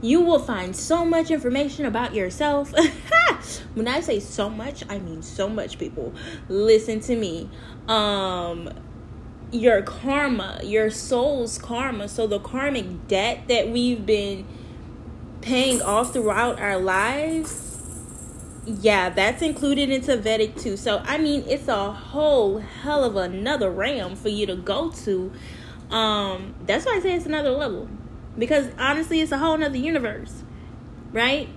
you 0.00 0.20
will 0.20 0.38
find 0.38 0.74
so 0.74 1.04
much 1.04 1.30
information 1.30 1.84
about 1.84 2.14
yourself. 2.14 2.72
when 3.74 3.88
I 3.88 4.00
say 4.00 4.20
so 4.20 4.48
much, 4.48 4.84
I 4.88 4.98
mean 4.98 5.22
so 5.22 5.48
much 5.48 5.78
people. 5.78 6.12
Listen 6.48 7.00
to 7.00 7.16
me. 7.16 7.50
Um 7.86 8.70
your 9.50 9.80
karma, 9.80 10.60
your 10.62 10.90
soul's 10.90 11.58
karma. 11.58 12.08
So 12.08 12.26
the 12.26 12.38
karmic 12.38 13.08
debt 13.08 13.48
that 13.48 13.70
we've 13.70 14.04
been 14.04 14.46
paying 15.40 15.80
off 15.80 16.12
throughout 16.12 16.60
our 16.60 16.78
lives 16.78 17.68
yeah, 18.80 19.08
that's 19.08 19.40
included 19.40 19.90
into 19.90 20.16
Vedic 20.16 20.56
too. 20.56 20.76
So 20.76 20.98
I 21.04 21.18
mean, 21.18 21.44
it's 21.48 21.68
a 21.68 21.90
whole 21.92 22.58
hell 22.58 23.04
of 23.04 23.16
another 23.16 23.70
realm 23.70 24.14
for 24.14 24.28
you 24.28 24.46
to 24.46 24.56
go 24.56 24.90
to. 24.90 25.32
Um, 25.90 26.54
that's 26.66 26.84
why 26.84 26.96
I 26.96 27.00
say 27.00 27.14
it's 27.14 27.24
another 27.24 27.50
level, 27.50 27.88
because 28.38 28.68
honestly, 28.78 29.20
it's 29.20 29.32
a 29.32 29.38
whole 29.38 29.54
another 29.54 29.76
universe, 29.76 30.42
right? 31.12 31.48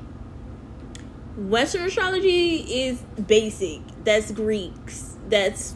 Western 1.37 1.83
astrology 1.83 2.57
is 2.57 3.01
basic. 3.01 3.81
That's 4.03 4.31
Greeks. 4.31 5.15
That's 5.29 5.75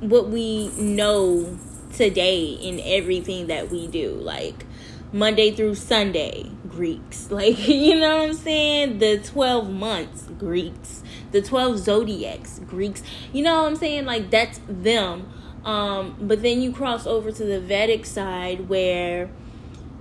what 0.00 0.28
we 0.28 0.68
know 0.76 1.58
today 1.92 2.44
in 2.44 2.80
everything 2.80 3.46
that 3.46 3.70
we 3.70 3.86
do. 3.86 4.10
Like 4.14 4.64
Monday 5.12 5.52
through 5.52 5.76
Sunday, 5.76 6.50
Greeks. 6.68 7.30
Like, 7.34 7.68
you 7.68 8.00
know 8.00 8.18
what 8.18 8.28
I'm 8.30 8.34
saying? 8.34 8.98
The 8.98 9.18
12 9.18 9.70
months, 9.70 10.28
Greeks. 10.38 11.02
The 11.30 11.40
12 11.40 11.78
zodiacs, 11.78 12.60
Greeks. 12.66 13.02
You 13.32 13.42
know 13.44 13.62
what 13.62 13.68
I'm 13.68 13.76
saying? 13.76 14.06
Like, 14.06 14.30
that's 14.30 14.60
them. 14.68 15.30
Um, 15.64 16.16
but 16.20 16.42
then 16.42 16.60
you 16.60 16.72
cross 16.72 17.06
over 17.06 17.30
to 17.32 17.44
the 17.44 17.60
Vedic 17.60 18.04
side 18.04 18.68
where 18.68 19.30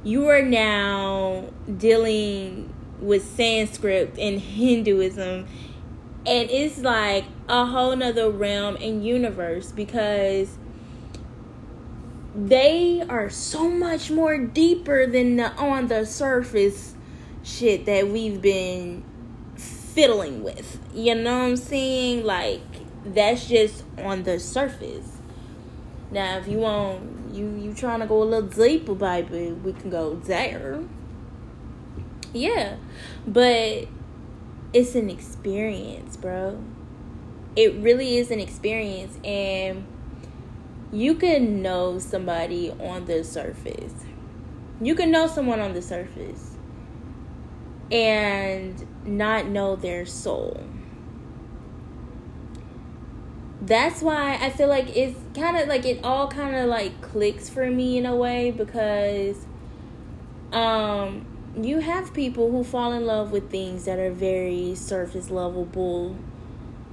you 0.04 0.28
are 0.28 0.42
now 0.42 1.46
dealing 1.78 2.74
with 3.00 3.26
Sanskrit 3.36 4.18
and 4.20 4.40
Hinduism. 4.40 5.48
And 6.26 6.50
it's 6.50 6.80
like 6.80 7.26
a 7.50 7.66
whole 7.66 7.96
nother 7.96 8.30
realm 8.30 8.78
and 8.78 9.06
universe 9.06 9.72
because 9.72 10.58
they 12.36 13.04
are 13.08 13.30
so 13.30 13.70
much 13.70 14.10
more 14.10 14.38
deeper 14.38 15.06
than 15.06 15.36
the 15.36 15.52
on 15.54 15.88
the 15.88 16.06
surface 16.06 16.96
shit 17.44 17.86
that 17.86 18.08
we've 18.08 18.42
been 18.42 19.04
fiddling 19.56 20.44
with. 20.44 20.80
You 20.94 21.16
know 21.16 21.40
what 21.40 21.46
I'm 21.46 21.58
saying? 21.58 22.26
Like 22.26 22.62
that's 23.06 23.48
just 23.48 23.84
on 23.98 24.24
the 24.24 24.40
surface. 24.40 25.18
Now, 26.12 26.38
if 26.38 26.48
you 26.48 26.60
want 26.60 27.13
you 27.34 27.50
you 27.56 27.74
trying 27.74 28.00
to 28.00 28.06
go 28.06 28.22
a 28.22 28.26
little 28.26 28.48
deeper, 28.48 28.94
baby, 28.94 29.52
we 29.52 29.74
can 29.74 29.90
go 29.90 30.16
there. 30.16 30.84
Yeah, 32.34 32.78
but 33.28 33.88
it's 34.72 34.96
an 34.96 35.10
experience, 35.10 36.16
bro. 36.18 36.64
It 37.56 37.76
really 37.76 38.18
is 38.18 38.32
an 38.32 38.40
experience, 38.40 39.18
and 39.24 39.86
you 40.92 41.16
can 41.16 41.62
know 41.62 42.00
somebody 42.00 42.72
on 42.72 43.06
the 43.06 43.24
surface. 43.24 43.94
You 44.82 44.96
can 44.96 45.12
know 45.12 45.28
someone 45.28 45.60
on 45.60 45.74
the 45.74 45.82
surface 45.82 46.52
and 47.92 48.88
not 49.06 49.48
know 49.48 49.76
their 49.76 50.06
soul. 50.06 50.64
That's 53.66 54.02
why 54.02 54.38
I 54.42 54.50
feel 54.50 54.68
like 54.68 54.96
it's 54.96 55.18
kind 55.36 55.58
of 55.58 55.68
like 55.68 55.86
it 55.86 56.04
all 56.04 56.28
kind 56.28 56.56
of 56.56 56.68
like 56.68 57.02
clicks 57.02 57.50
for 57.50 57.70
me 57.70 57.98
in 57.98 58.06
a 58.06 58.16
way 58.16 58.52
because 58.52 59.46
um 60.52 61.26
you 61.56 61.80
have 61.80 62.14
people 62.14 62.52
who 62.52 62.64
fall 62.64 62.92
in 62.94 63.06
love 63.06 63.32
with 63.32 63.50
things 63.50 63.86
that 63.86 64.00
are 64.00 64.12
very 64.12 64.76
surface 64.76 65.30
level 65.30 65.66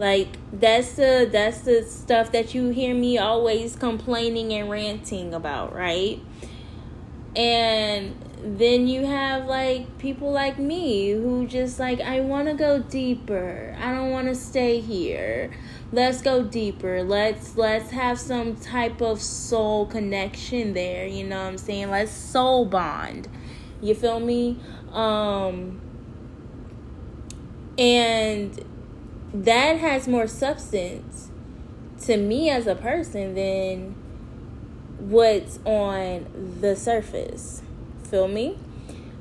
like 0.00 0.38
that's 0.50 0.92
the 0.92 1.28
that's 1.30 1.60
the 1.60 1.82
stuff 1.82 2.32
that 2.32 2.54
you 2.54 2.70
hear 2.70 2.94
me 2.94 3.18
always 3.18 3.76
complaining 3.76 4.50
and 4.54 4.70
ranting 4.70 5.34
about, 5.34 5.74
right? 5.74 6.18
And 7.36 8.16
then 8.42 8.88
you 8.88 9.04
have 9.04 9.44
like 9.44 9.98
people 9.98 10.32
like 10.32 10.58
me 10.58 11.10
who 11.10 11.46
just 11.46 11.78
like 11.78 12.00
I 12.00 12.20
want 12.20 12.48
to 12.48 12.54
go 12.54 12.78
deeper. 12.78 13.76
I 13.78 13.92
don't 13.92 14.10
want 14.10 14.28
to 14.28 14.34
stay 14.34 14.80
here. 14.80 15.50
Let's 15.92 16.22
go 16.22 16.44
deeper. 16.44 17.02
Let's 17.02 17.56
let's 17.56 17.90
have 17.90 18.18
some 18.18 18.54
type 18.54 19.00
of 19.00 19.20
soul 19.20 19.86
connection 19.86 20.72
there, 20.72 21.06
you 21.06 21.24
know 21.24 21.42
what 21.42 21.48
I'm 21.48 21.58
saying? 21.58 21.90
Let's 21.90 22.12
soul 22.12 22.64
bond. 22.64 23.28
You 23.80 23.94
feel 23.94 24.20
me? 24.20 24.58
Um 24.92 25.80
and 27.76 28.64
that 29.34 29.78
has 29.78 30.06
more 30.06 30.26
substance 30.26 31.30
to 32.02 32.16
me 32.16 32.50
as 32.50 32.66
a 32.66 32.74
person 32.74 33.34
than 33.34 33.94
what's 34.98 35.58
on 35.64 36.58
the 36.60 36.76
surface. 36.76 37.62
Feel 38.04 38.28
me? 38.28 38.58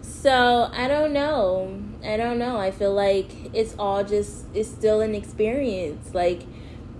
So 0.01 0.69
I 0.73 0.87
don't 0.87 1.13
know. 1.13 1.81
I 2.03 2.17
don't 2.17 2.37
know. 2.37 2.57
I 2.57 2.71
feel 2.71 2.93
like 2.93 3.55
it's 3.55 3.75
all 3.79 4.03
just 4.03 4.45
it's 4.53 4.69
still 4.69 5.01
an 5.01 5.15
experience. 5.15 6.13
Like 6.13 6.43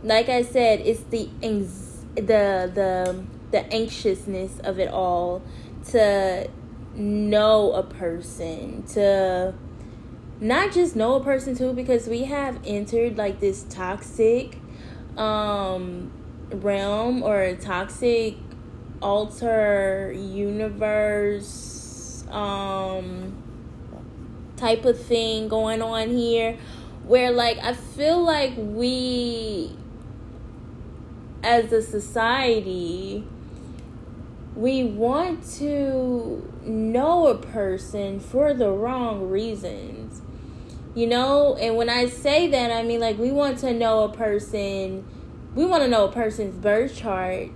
like 0.04 0.30
I 0.30 0.44
said, 0.44 0.82
it's 0.82 1.02
the 1.04 1.30
the 2.16 2.72
the 2.74 3.24
the 3.52 3.74
anxiousness 3.74 4.60
of 4.60 4.80
it 4.80 4.90
all 4.90 5.42
to 5.92 6.50
know 6.96 7.74
a 7.74 7.84
person, 7.84 8.84
to 8.88 9.54
not 10.40 10.72
just 10.72 10.96
know 10.96 11.16
a 11.16 11.24
person 11.24 11.56
too 11.56 11.74
because 11.74 12.08
we 12.08 12.26
have 12.26 12.60
entered 12.66 13.18
like 13.18 13.40
this 13.40 13.64
toxic 13.70 14.58
um 15.18 16.12
realm 16.52 17.24
or 17.24 17.56
toxic 17.56 18.36
alter 19.02 20.14
universe 20.16 22.24
um 22.30 23.36
type 24.56 24.86
of 24.86 25.00
thing 25.00 25.48
going 25.48 25.82
on 25.82 26.10
here 26.10 26.58
where 27.06 27.32
like 27.32 27.58
I 27.60 27.74
feel 27.74 28.24
like 28.24 28.54
we 28.56 29.76
as 31.44 31.72
a 31.72 31.82
society 31.82 33.26
we 34.56 34.84
want 34.84 35.44
to 35.46 36.46
know 36.64 37.28
a 37.28 37.38
person 37.38 38.20
for 38.20 38.54
the 38.54 38.70
wrong 38.70 39.30
reasons. 39.30 40.22
You 40.96 41.08
know 41.08 41.56
and 41.56 41.78
when 41.78 41.88
i 41.88 42.08
say 42.08 42.48
that 42.48 42.72
i 42.72 42.82
mean 42.84 43.00
like 43.00 43.18
we 43.18 43.32
want 43.32 43.60
to 43.60 43.74
know 43.74 44.04
a 44.04 44.12
person 44.12 45.06
we 45.56 45.64
want 45.64 45.84
to 45.84 45.88
know 45.88 46.06
a 46.06 46.12
person's 46.12 46.56
birth 46.56 46.96
chart 46.98 47.50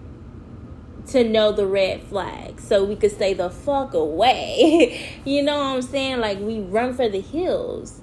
to 1.08 1.24
know 1.24 1.52
the 1.52 1.66
red 1.66 2.02
flag 2.04 2.62
so 2.62 2.84
we 2.84 2.96
could 2.96 3.12
stay 3.12 3.34
the 3.34 3.50
fuck 3.50 3.94
away. 3.94 5.10
You 5.26 5.42
know 5.44 5.58
what 5.58 5.76
i'm 5.76 5.82
saying? 5.82 6.20
Like 6.20 6.40
we 6.40 6.60
run 6.60 6.94
for 6.94 7.10
the 7.10 7.22
hills. 7.22 8.02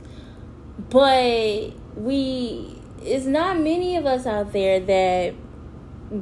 But 0.91 1.73
we 1.95 2.77
it's 3.03 3.25
not 3.25 3.59
many 3.59 3.97
of 3.97 4.05
us 4.05 4.27
out 4.27 4.53
there 4.53 4.81
that 4.81 5.35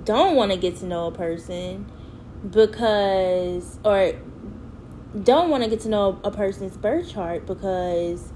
don't 0.04 0.36
want 0.36 0.52
to 0.52 0.58
get 0.58 0.76
to 0.76 0.86
know 0.86 1.06
a 1.06 1.12
person 1.12 1.90
because 2.50 3.78
or 3.84 4.12
don't 5.22 5.50
want 5.50 5.64
to 5.64 5.70
get 5.70 5.80
to 5.80 5.88
know 5.88 6.20
a 6.22 6.30
person's 6.30 6.76
birth 6.76 7.10
chart 7.10 7.46
because 7.46 8.32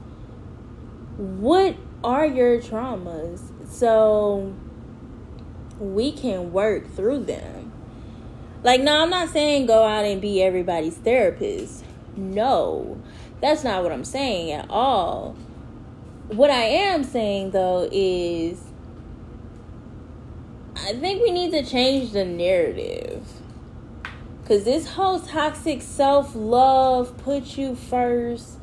what 1.16 1.76
are 2.02 2.26
your 2.26 2.60
traumas 2.60 3.40
so 3.70 4.54
we 5.78 6.12
can 6.12 6.52
work 6.52 6.88
through 6.94 7.24
them. 7.24 7.72
Like, 8.62 8.80
no, 8.80 9.02
I'm 9.02 9.10
not 9.10 9.30
saying 9.30 9.66
go 9.66 9.82
out 9.84 10.04
and 10.04 10.20
be 10.20 10.42
everybody's 10.42 10.96
therapist. 10.96 11.84
No, 12.16 13.00
that's 13.40 13.64
not 13.64 13.82
what 13.82 13.90
I'm 13.90 14.04
saying 14.04 14.52
at 14.52 14.70
all. 14.70 15.36
What 16.28 16.50
I 16.50 16.62
am 16.62 17.02
saying, 17.02 17.50
though, 17.50 17.88
is 17.90 18.62
I 20.76 20.94
think 20.94 21.22
we 21.22 21.30
need 21.30 21.50
to 21.52 21.64
change 21.64 22.12
the 22.12 22.24
narrative. 22.24 23.24
Because 24.40 24.64
this 24.64 24.88
whole 24.88 25.20
toxic 25.20 25.82
self 25.82 26.34
love, 26.34 27.16
put 27.18 27.56
you 27.56 27.74
first, 27.74 28.58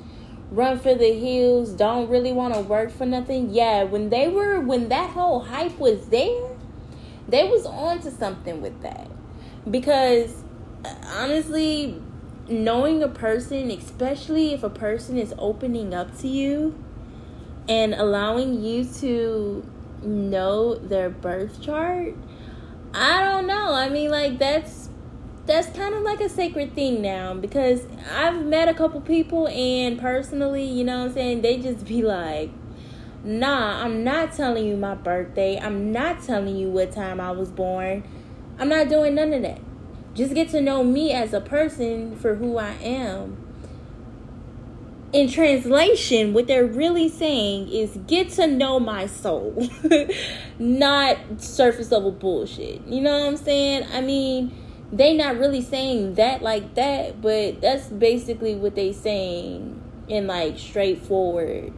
run 0.52 0.80
for 0.80 0.95
the 0.95 1.13
hills, 1.13 1.72
don't 1.72 2.10
really 2.10 2.34
want 2.34 2.54
to 2.54 2.62
work 2.62 2.91
for 2.91 3.06
nothing. 3.06 3.54
Yeah, 3.54 3.84
when 3.84 4.10
they 4.10 4.28
were 4.28 4.60
when 4.60 4.89
that 4.89 5.12
whole 5.12 5.39
hype 5.39 5.78
was 5.80 6.10
there, 6.10 6.50
they 7.28 7.48
was 7.48 7.65
on 7.65 8.00
to 8.02 8.12
something 8.12 8.62
with 8.62 8.82
that. 8.82 9.10
Because 9.69 10.43
honestly, 11.06 12.02
knowing 12.50 13.04
a 13.04 13.08
person, 13.08 13.69
especially 13.72 14.54
if 14.54 14.63
a 14.63 14.69
person 14.69 15.17
is 15.17 15.34
opening 15.38 15.93
up 15.93 16.17
to 16.19 16.28
you 16.28 16.78
and 17.67 17.93
allowing 17.93 18.63
you 18.63 18.84
to 18.84 19.63
know 20.03 20.75
their 20.75 21.09
birth 21.09 21.62
chart, 21.62 22.15
I 22.93 23.23
don't 23.23 23.47
know. 23.47 23.73
I 23.73 23.89
mean, 23.89 24.09
like 24.09 24.39
that's 24.39 24.89
that's 25.45 25.75
kind 25.75 25.95
of 25.95 26.03
like 26.03 26.21
a 26.21 26.29
sacred 26.29 26.75
thing 26.75 27.01
now 27.01 27.33
because 27.33 27.85
I've 28.12 28.45
met 28.45 28.67
a 28.67 28.73
couple 28.73 29.01
people 29.01 29.47
and 29.47 29.99
personally, 29.99 30.65
you 30.65 30.83
know 30.83 30.99
what 30.99 31.07
I'm 31.07 31.13
saying, 31.13 31.41
they 31.41 31.57
just 31.57 31.85
be 31.85 32.03
like 32.03 32.51
Nah, 33.23 33.83
I'm 33.83 34.05
not 34.05 34.31
telling 34.31 34.65
you 34.65 34.77
my 34.77 34.95
birthday. 34.95 35.59
I'm 35.59 35.91
not 35.91 36.23
telling 36.23 36.55
you 36.55 36.69
what 36.69 36.93
time 36.93 37.19
I 37.19 37.31
was 37.31 37.49
born. 37.49 38.03
I'm 38.57 38.69
not 38.69 38.88
doing 38.88 39.15
none 39.15 39.33
of 39.33 39.41
that. 39.41 39.59
Just 40.13 40.33
get 40.33 40.49
to 40.49 40.62
know 40.62 40.85
me 40.85 41.12
as 41.12 41.33
a 41.33 41.41
person 41.41 42.15
for 42.15 42.35
who 42.35 42.57
I 42.57 42.71
am. 42.81 43.48
In 45.12 45.28
translation, 45.28 46.34
what 46.34 46.45
they're 46.45 46.65
really 46.65 47.10
saying 47.10 47.69
is 47.69 47.98
get 48.06 48.30
to 48.32 48.45
know 48.45 48.80
my 48.80 49.08
soul, 49.08 49.67
not 50.60 51.17
surface 51.38 51.91
level 51.91 52.12
bullshit. 52.12 52.86
You 52.86 53.02
know 53.02 53.19
what 53.19 53.28
I'm 53.28 53.38
saying? 53.38 53.88
I 53.91 54.02
mean, 54.02 54.56
they 54.91 55.17
not 55.17 55.38
really 55.38 55.63
saying 55.63 56.15
that 56.15 56.43
like 56.43 56.76
that, 56.76 57.22
but 57.22 57.60
that's 57.60 57.88
basically 57.88 58.54
what 58.56 58.76
they 58.76 58.93
saying 58.93 59.82
in 60.08 60.28
like 60.28 60.60
straightforward 60.60 61.74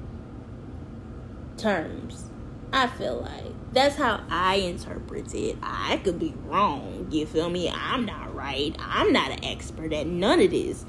terms. 1.57 2.29
I 2.73 2.87
feel 2.87 3.21
like 3.21 3.53
that's 3.73 3.95
how 3.95 4.21
I 4.29 4.55
interpret 4.55 5.33
it. 5.33 5.57
I 5.61 6.01
could 6.03 6.19
be 6.19 6.33
wrong. 6.45 7.07
You 7.11 7.25
feel 7.25 7.49
me? 7.49 7.69
I'm 7.69 8.05
not 8.05 8.35
right. 8.35 8.75
I'm 8.79 9.13
not 9.13 9.31
an 9.31 9.45
expert 9.45 9.93
at 9.93 10.07
none 10.07 10.41
of 10.41 10.51
this. 10.51 10.85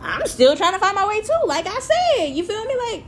I'm 0.00 0.26
still 0.26 0.56
trying 0.56 0.72
to 0.72 0.78
find 0.78 0.94
my 0.94 1.06
way 1.06 1.20
too. 1.20 1.46
Like 1.46 1.66
I 1.66 1.78
said, 1.78 2.26
you 2.28 2.44
feel 2.44 2.64
me? 2.64 2.76
Like 2.90 3.04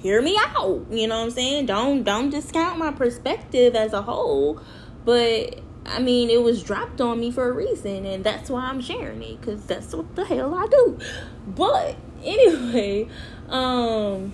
hear 0.00 0.20
me 0.20 0.38
out. 0.38 0.86
You 0.90 1.06
know 1.06 1.18
what 1.18 1.24
I'm 1.24 1.30
saying? 1.30 1.66
Don't 1.66 2.02
don't 2.02 2.30
discount 2.30 2.78
my 2.78 2.92
perspective 2.92 3.74
as 3.74 3.92
a 3.92 4.02
whole, 4.02 4.60
but 5.04 5.60
I 5.84 6.00
mean, 6.00 6.30
it 6.30 6.42
was 6.42 6.62
dropped 6.62 7.00
on 7.00 7.18
me 7.18 7.30
for 7.30 7.48
a 7.48 7.52
reason, 7.52 8.06
and 8.06 8.22
that's 8.22 8.50
why 8.50 8.62
I'm 8.62 8.80
sharing 8.80 9.22
it 9.22 9.40
because 9.40 9.64
that's 9.66 9.94
what 9.94 10.14
the 10.14 10.24
hell 10.24 10.54
I 10.54 10.66
do. 10.66 10.98
But 11.46 11.96
anyway, 12.22 13.08
um, 13.48 14.32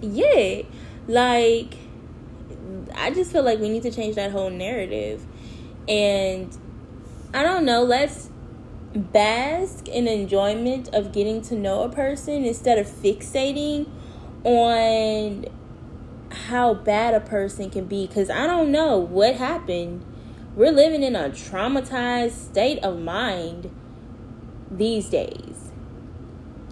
yeah, 0.00 0.62
like 1.08 1.74
I 2.94 3.10
just 3.10 3.32
feel 3.32 3.42
like 3.42 3.58
we 3.58 3.68
need 3.68 3.82
to 3.82 3.90
change 3.90 4.16
that 4.16 4.30
whole 4.30 4.50
narrative, 4.50 5.24
and 5.88 6.56
I 7.34 7.42
don't 7.42 7.64
know. 7.64 7.82
Let's 7.82 8.30
bask 8.94 9.88
in 9.88 10.06
enjoyment 10.06 10.88
of 10.94 11.12
getting 11.12 11.42
to 11.42 11.54
know 11.54 11.82
a 11.82 11.88
person 11.88 12.44
instead 12.44 12.78
of 12.78 12.86
fixating 12.86 13.88
on 14.44 15.44
how 16.46 16.74
bad 16.74 17.14
a 17.14 17.20
person 17.20 17.70
can 17.70 17.86
be 17.86 18.06
because 18.06 18.30
I 18.30 18.46
don't 18.46 18.70
know 18.70 18.98
what 18.98 19.36
happened 19.36 20.04
we're 20.56 20.72
living 20.72 21.02
in 21.02 21.16
a 21.16 21.30
traumatized 21.30 22.32
state 22.32 22.78
of 22.84 23.00
mind 23.00 23.74
these 24.70 25.08
days. 25.08 25.72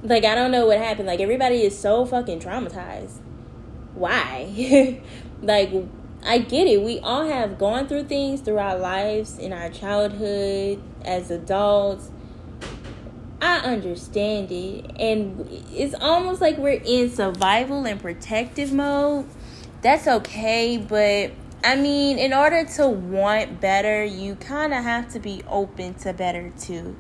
Like, 0.03 0.25
I 0.25 0.35
don't 0.35 0.51
know 0.51 0.67
what 0.67 0.79
happened. 0.79 1.09
Like, 1.09 1.21
everybody 1.21 1.63
is 1.63 1.77
so 1.77 2.05
fucking 2.05 2.41
traumatized. 2.41 3.19
Why? 3.95 5.01
like, 5.43 5.73
I 6.25 6.39
get 6.39 6.69
it. 6.69 6.83
We 6.83 7.01
all 7.01 7.27
have 7.27 7.59
gone 7.59 7.89
through 7.89 8.05
things 8.05 8.41
through 8.41 8.59
our 8.59 8.79
lives 8.79 9.39
in 9.39 9.53
our 9.53 9.69
childhood 9.69 10.81
as 11.05 11.31
adults. 11.31 12.11
I 13.41 13.59
understand 13.59 14.53
it. 14.53 14.91
And 15.01 15.47
it's 15.73 15.95
almost 15.95 16.41
like 16.41 16.59
we're 16.59 16.81
in 16.85 17.11
survival 17.11 17.85
and 17.87 18.01
protective 18.01 18.73
mode. 18.73 19.27
That's 19.83 20.07
okay, 20.07 20.77
but 20.77 21.33
I 21.65 21.75
mean, 21.75 22.19
in 22.19 22.33
order 22.33 22.65
to 22.77 22.89
want 22.89 23.61
better, 23.61 24.05
you 24.05 24.37
kind 24.37 24.73
of 24.73 24.85
have 24.85 25.13
to 25.13 25.19
be 25.19 25.43
open 25.49 25.95
to 25.95 26.13
better 26.13 26.53
too. 26.61 26.97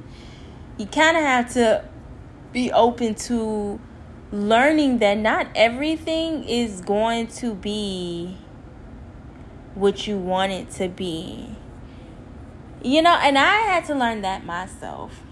You 0.78 0.86
kind 0.86 1.16
of 1.16 1.22
have 1.22 1.52
to 1.54 1.84
be 2.52 2.72
open 2.72 3.14
to 3.14 3.80
learning 4.32 4.98
that 4.98 5.18
not 5.18 5.46
everything 5.54 6.42
is 6.44 6.80
going 6.80 7.28
to 7.28 7.54
be 7.54 8.36
what 9.74 10.06
you 10.06 10.18
want 10.18 10.52
it 10.52 10.70
to 10.72 10.88
be. 10.88 11.56
You 12.82 13.02
know, 13.02 13.14
and 13.14 13.38
I 13.38 13.60
had 13.60 13.84
to 13.86 13.94
learn 13.94 14.22
that 14.22 14.44
myself. 14.44 15.22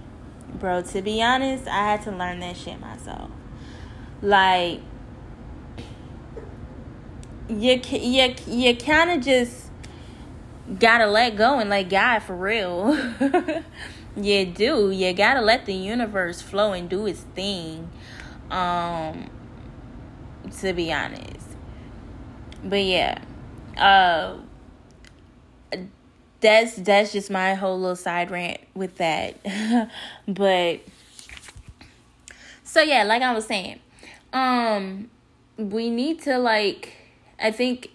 Bro, 0.54 0.82
to 0.82 1.02
be 1.02 1.22
honest, 1.22 1.66
I 1.66 1.90
had 1.90 2.02
to 2.02 2.10
learn 2.10 2.40
that 2.40 2.56
shit 2.56 2.80
myself. 2.80 3.30
Like, 4.22 4.80
you 7.48 7.80
you 7.90 8.34
you 8.46 8.76
kind 8.76 9.10
of 9.10 9.24
just 9.24 9.70
gotta 10.78 11.06
let 11.06 11.36
go 11.36 11.58
and 11.58 11.70
let 11.70 11.88
God 11.88 12.20
for 12.20 12.36
real. 12.36 12.94
you 14.16 14.46
do. 14.46 14.90
You 14.90 15.12
gotta 15.12 15.40
let 15.40 15.66
the 15.66 15.74
universe 15.74 16.40
flow 16.40 16.72
and 16.72 16.88
do 16.88 17.06
its 17.06 17.20
thing. 17.34 17.90
Um, 18.50 19.30
to 20.58 20.72
be 20.72 20.92
honest, 20.92 21.46
but 22.64 22.82
yeah, 22.82 23.22
uh, 23.80 24.36
that's 26.40 26.76
that's 26.76 27.12
just 27.12 27.30
my 27.30 27.54
whole 27.54 27.78
little 27.78 27.96
side 27.96 28.30
rant 28.30 28.60
with 28.74 28.96
that. 28.98 29.36
but 30.28 30.80
so 32.64 32.82
yeah, 32.82 33.04
like 33.04 33.22
I 33.22 33.32
was 33.32 33.46
saying, 33.46 33.80
um, 34.32 35.10
we 35.56 35.90
need 35.90 36.22
to 36.22 36.38
like 36.38 36.94
I 37.38 37.50
think 37.50 37.90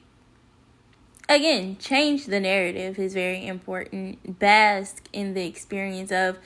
again, 1.30 1.78
change 1.78 2.26
the 2.26 2.40
narrative 2.40 3.00
is 3.00 3.14
very 3.14 3.46
important. 3.46 4.40
Bask 4.40 5.08
in 5.14 5.34
the 5.34 5.46
experience 5.46 6.12
of 6.12 6.38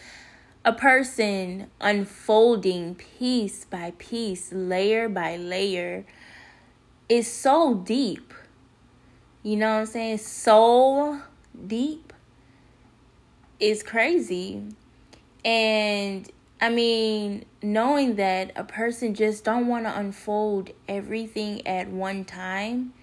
a 0.65 0.73
person 0.73 1.69
unfolding 1.79 2.95
piece 2.95 3.65
by 3.65 3.93
piece, 3.97 4.51
layer 4.51 5.07
by 5.09 5.37
layer 5.37 6.05
is 7.07 7.31
so 7.31 7.75
deep. 7.75 8.33
You 9.41 9.55
know 9.55 9.73
what 9.73 9.79
I'm 9.79 9.85
saying? 9.85 10.17
So 10.17 11.21
deep 11.67 12.11
is 13.59 13.83
crazy. 13.83 14.63
And 15.45 16.29
I 16.61 16.69
mean, 16.69 17.45
knowing 17.61 18.15
that 18.15 18.51
a 18.55 18.65
person 18.65 19.13
just 19.13 19.45
don't 19.45 19.67
want 19.67 19.85
to 19.85 19.97
unfold 19.97 20.71
everything 20.87 21.65
at 21.65 21.87
one 21.87 22.25
time. 22.25 22.93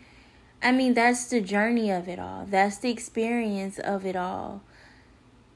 I 0.63 0.73
mean, 0.73 0.95
that's 0.95 1.27
the 1.27 1.41
journey 1.41 1.91
of 1.91 2.09
it 2.09 2.19
all. 2.19 2.47
That's 2.49 2.79
the 2.79 2.91
experience 2.91 3.79
of 3.79 4.05
it 4.05 4.17
all. 4.17 4.63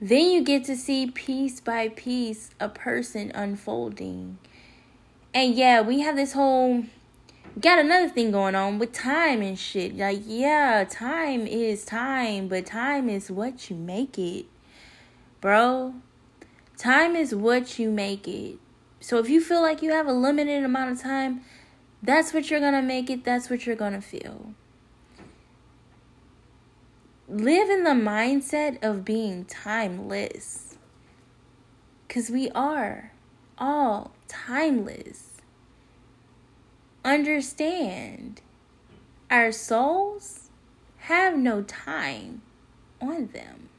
Then 0.00 0.30
you 0.30 0.42
get 0.42 0.64
to 0.64 0.76
see 0.76 1.10
piece 1.10 1.60
by 1.60 1.88
piece 1.88 2.50
a 2.58 2.70
person 2.70 3.30
unfolding. 3.34 4.38
And 5.34 5.54
yeah, 5.54 5.82
we 5.82 6.00
have 6.00 6.16
this 6.16 6.32
whole 6.32 6.84
got 7.58 7.78
another 7.78 8.08
thing 8.08 8.30
going 8.30 8.54
on 8.54 8.78
with 8.78 8.92
time 8.92 9.40
and 9.42 9.58
shit. 9.58 9.96
Like, 9.96 10.22
yeah, 10.26 10.84
time 10.88 11.46
is 11.46 11.84
time, 11.84 12.48
but 12.48 12.66
time 12.66 13.08
is 13.08 13.30
what 13.30 13.70
you 13.70 13.76
make 13.76 14.18
it. 14.18 14.46
Bro, 15.40 15.94
Time 16.80 17.14
is 17.14 17.34
what 17.34 17.78
you 17.78 17.90
make 17.90 18.26
it. 18.26 18.56
So 19.00 19.18
if 19.18 19.28
you 19.28 19.42
feel 19.42 19.60
like 19.60 19.82
you 19.82 19.90
have 19.90 20.06
a 20.06 20.14
limited 20.14 20.64
amount 20.64 20.92
of 20.92 20.98
time, 20.98 21.42
that's 22.02 22.32
what 22.32 22.48
you're 22.48 22.58
to 22.72 22.80
make 22.80 23.10
it. 23.10 23.22
That's 23.22 23.50
what 23.50 23.66
you're 23.66 23.76
to 23.92 24.00
feel. 24.00 24.54
Live 27.28 27.68
in 27.68 27.84
the 27.84 27.90
mindset 27.90 28.82
of 28.82 29.04
being 29.04 29.44
timeless. 29.44 30.78
Because 32.08 32.30
we 32.30 32.48
are 32.52 33.12
all 33.58 34.12
timeless. 34.26 35.29
Understand, 37.04 38.42
our 39.30 39.52
souls 39.52 40.50
have 40.98 41.36
no 41.36 41.62
time 41.62 42.42
on 43.00 43.28
them. 43.28 43.70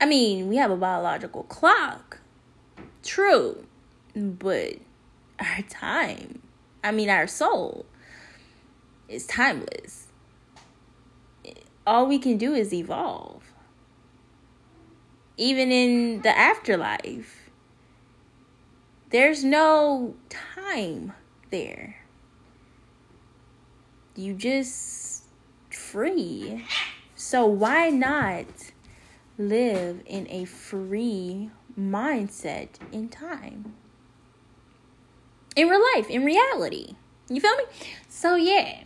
I 0.00 0.06
mean, 0.06 0.46
we 0.48 0.56
have 0.56 0.70
a 0.70 0.76
biological 0.76 1.42
clock. 1.42 2.20
True. 3.02 3.64
But 4.14 4.74
our 5.40 5.62
time, 5.68 6.42
I 6.84 6.92
mean, 6.92 7.10
our 7.10 7.26
soul 7.26 7.86
is 9.08 9.26
timeless. 9.26 10.06
All 11.84 12.06
we 12.06 12.18
can 12.18 12.38
do 12.38 12.54
is 12.54 12.72
evolve. 12.72 13.42
Even 15.36 15.72
in 15.72 16.22
the 16.22 16.36
afterlife, 16.36 17.50
there's 19.10 19.42
no 19.42 20.14
time 20.28 21.14
there. 21.50 21.96
You 24.16 24.34
just 24.34 25.24
free. 25.70 26.64
So 27.14 27.46
why 27.46 27.90
not? 27.90 28.46
live 29.38 30.02
in 30.04 30.26
a 30.28 30.44
free 30.44 31.50
mindset 31.78 32.68
in 32.92 33.08
time. 33.08 33.74
In 35.54 35.68
real 35.68 35.82
life, 35.94 36.10
in 36.10 36.24
reality. 36.24 36.96
You 37.28 37.40
feel 37.40 37.56
me? 37.56 37.64
So 38.08 38.34
yeah. 38.34 38.82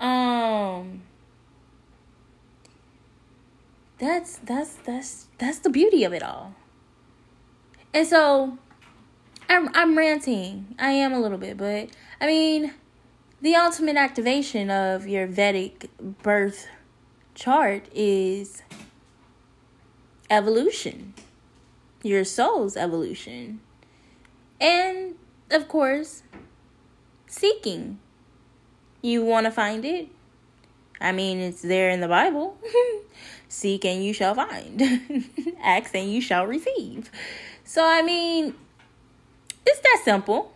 Um 0.00 1.02
that's 3.98 4.38
that's 4.38 4.74
that's 4.84 5.28
that's 5.38 5.60
the 5.60 5.70
beauty 5.70 6.04
of 6.04 6.12
it 6.12 6.22
all. 6.22 6.54
And 7.94 8.06
so 8.06 8.58
I'm 9.48 9.70
I'm 9.74 9.96
ranting. 9.96 10.74
I 10.78 10.90
am 10.90 11.12
a 11.12 11.20
little 11.20 11.38
bit, 11.38 11.56
but 11.56 11.90
I 12.20 12.26
mean, 12.26 12.74
the 13.40 13.54
ultimate 13.54 13.96
activation 13.96 14.70
of 14.70 15.06
your 15.06 15.26
Vedic 15.26 15.90
birth 16.22 16.66
chart 17.34 17.86
is 17.94 18.62
evolution, 20.30 21.14
your 22.02 22.24
soul's 22.24 22.76
evolution. 22.76 23.60
And 24.60 25.14
of 25.50 25.68
course, 25.68 26.22
seeking. 27.26 27.98
You 29.02 29.24
want 29.24 29.44
to 29.44 29.52
find 29.52 29.84
it? 29.84 30.08
I 31.00 31.12
mean, 31.12 31.38
it's 31.38 31.62
there 31.62 31.90
in 31.90 32.00
the 32.00 32.08
Bible. 32.08 32.58
Seek 33.48 33.84
and 33.84 34.04
you 34.04 34.12
shall 34.12 34.34
find. 34.34 34.82
Ask 35.62 35.94
and 35.94 36.10
you 36.10 36.20
shall 36.20 36.46
receive. 36.46 37.10
So, 37.62 37.84
I 37.84 38.02
mean, 38.02 38.54
it's 39.66 39.80
that 39.80 40.00
simple. 40.04 40.52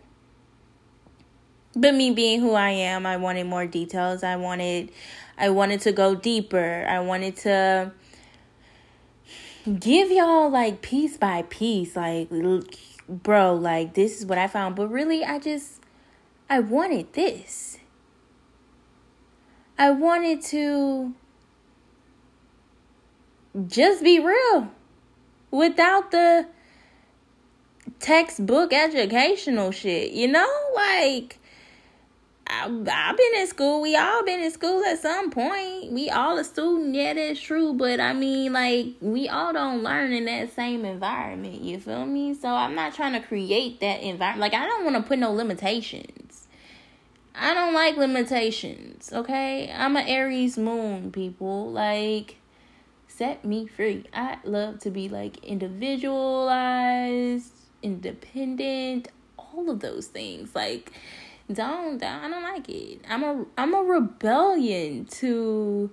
But 1.75 1.93
me 1.95 2.11
being 2.11 2.41
who 2.41 2.53
I 2.53 2.71
am, 2.71 3.05
I 3.05 3.17
wanted 3.17 3.45
more 3.47 3.65
details. 3.65 4.23
I 4.23 4.35
wanted 4.35 4.91
I 5.37 5.49
wanted 5.49 5.81
to 5.81 5.91
go 5.91 6.15
deeper. 6.15 6.85
I 6.87 6.99
wanted 6.99 7.35
to 7.37 7.91
give 9.79 10.11
y'all 10.11 10.49
like 10.49 10.81
piece 10.81 11.17
by 11.17 11.43
piece 11.43 11.95
like 11.95 12.29
bro, 13.07 13.53
like 13.53 13.93
this 13.93 14.19
is 14.19 14.25
what 14.25 14.37
I 14.37 14.47
found, 14.47 14.75
but 14.75 14.87
really 14.87 15.23
I 15.23 15.39
just 15.39 15.81
I 16.49 16.59
wanted 16.59 17.13
this. 17.13 17.77
I 19.77 19.91
wanted 19.91 20.41
to 20.43 21.13
just 23.67 24.03
be 24.03 24.19
real 24.19 24.71
without 25.49 26.11
the 26.11 26.47
textbook 28.01 28.73
educational 28.73 29.71
shit, 29.71 30.11
you 30.11 30.27
know? 30.27 30.49
Like 30.75 31.37
I, 32.51 32.65
I've 32.65 33.17
been 33.17 33.33
in 33.37 33.47
school. 33.47 33.81
We 33.81 33.95
all 33.95 34.23
been 34.25 34.41
in 34.41 34.51
school 34.51 34.83
at 34.83 34.99
some 34.99 35.31
point. 35.31 35.93
We 35.93 36.09
all 36.09 36.37
a 36.37 36.43
student. 36.43 36.93
Yeah, 36.93 37.13
that's 37.13 37.39
true. 37.39 37.73
But 37.73 38.01
I 38.01 38.11
mean, 38.13 38.51
like, 38.51 38.87
we 38.99 39.29
all 39.29 39.53
don't 39.53 39.83
learn 39.83 40.11
in 40.11 40.25
that 40.25 40.53
same 40.53 40.83
environment. 40.83 41.61
You 41.61 41.79
feel 41.79 42.05
me? 42.05 42.33
So 42.33 42.49
I'm 42.49 42.75
not 42.75 42.93
trying 42.93 43.13
to 43.13 43.21
create 43.25 43.79
that 43.79 44.01
environment. 44.01 44.41
Like, 44.41 44.53
I 44.53 44.65
don't 44.65 44.83
want 44.83 44.97
to 44.97 45.03
put 45.03 45.19
no 45.19 45.31
limitations. 45.31 46.49
I 47.33 47.53
don't 47.53 47.73
like 47.73 47.95
limitations. 47.95 49.13
Okay, 49.13 49.71
I'm 49.71 49.95
an 49.95 50.05
Aries 50.05 50.57
moon, 50.57 51.13
people. 51.13 51.71
Like, 51.71 52.35
set 53.07 53.45
me 53.45 53.67
free. 53.67 54.07
I 54.13 54.39
love 54.43 54.79
to 54.79 54.89
be 54.89 55.07
like 55.07 55.41
individualized, 55.45 57.50
independent, 57.81 59.09
all 59.37 59.69
of 59.69 59.79
those 59.79 60.07
things. 60.07 60.55
Like 60.55 60.91
don't, 61.51 61.97
don't 61.97 62.23
I 62.23 62.29
don't 62.29 62.43
like 62.43 62.69
it. 62.69 63.01
I'm 63.09 63.23
a 63.23 63.45
I'm 63.57 63.73
a 63.73 63.81
rebellion 63.83 65.05
to 65.05 65.89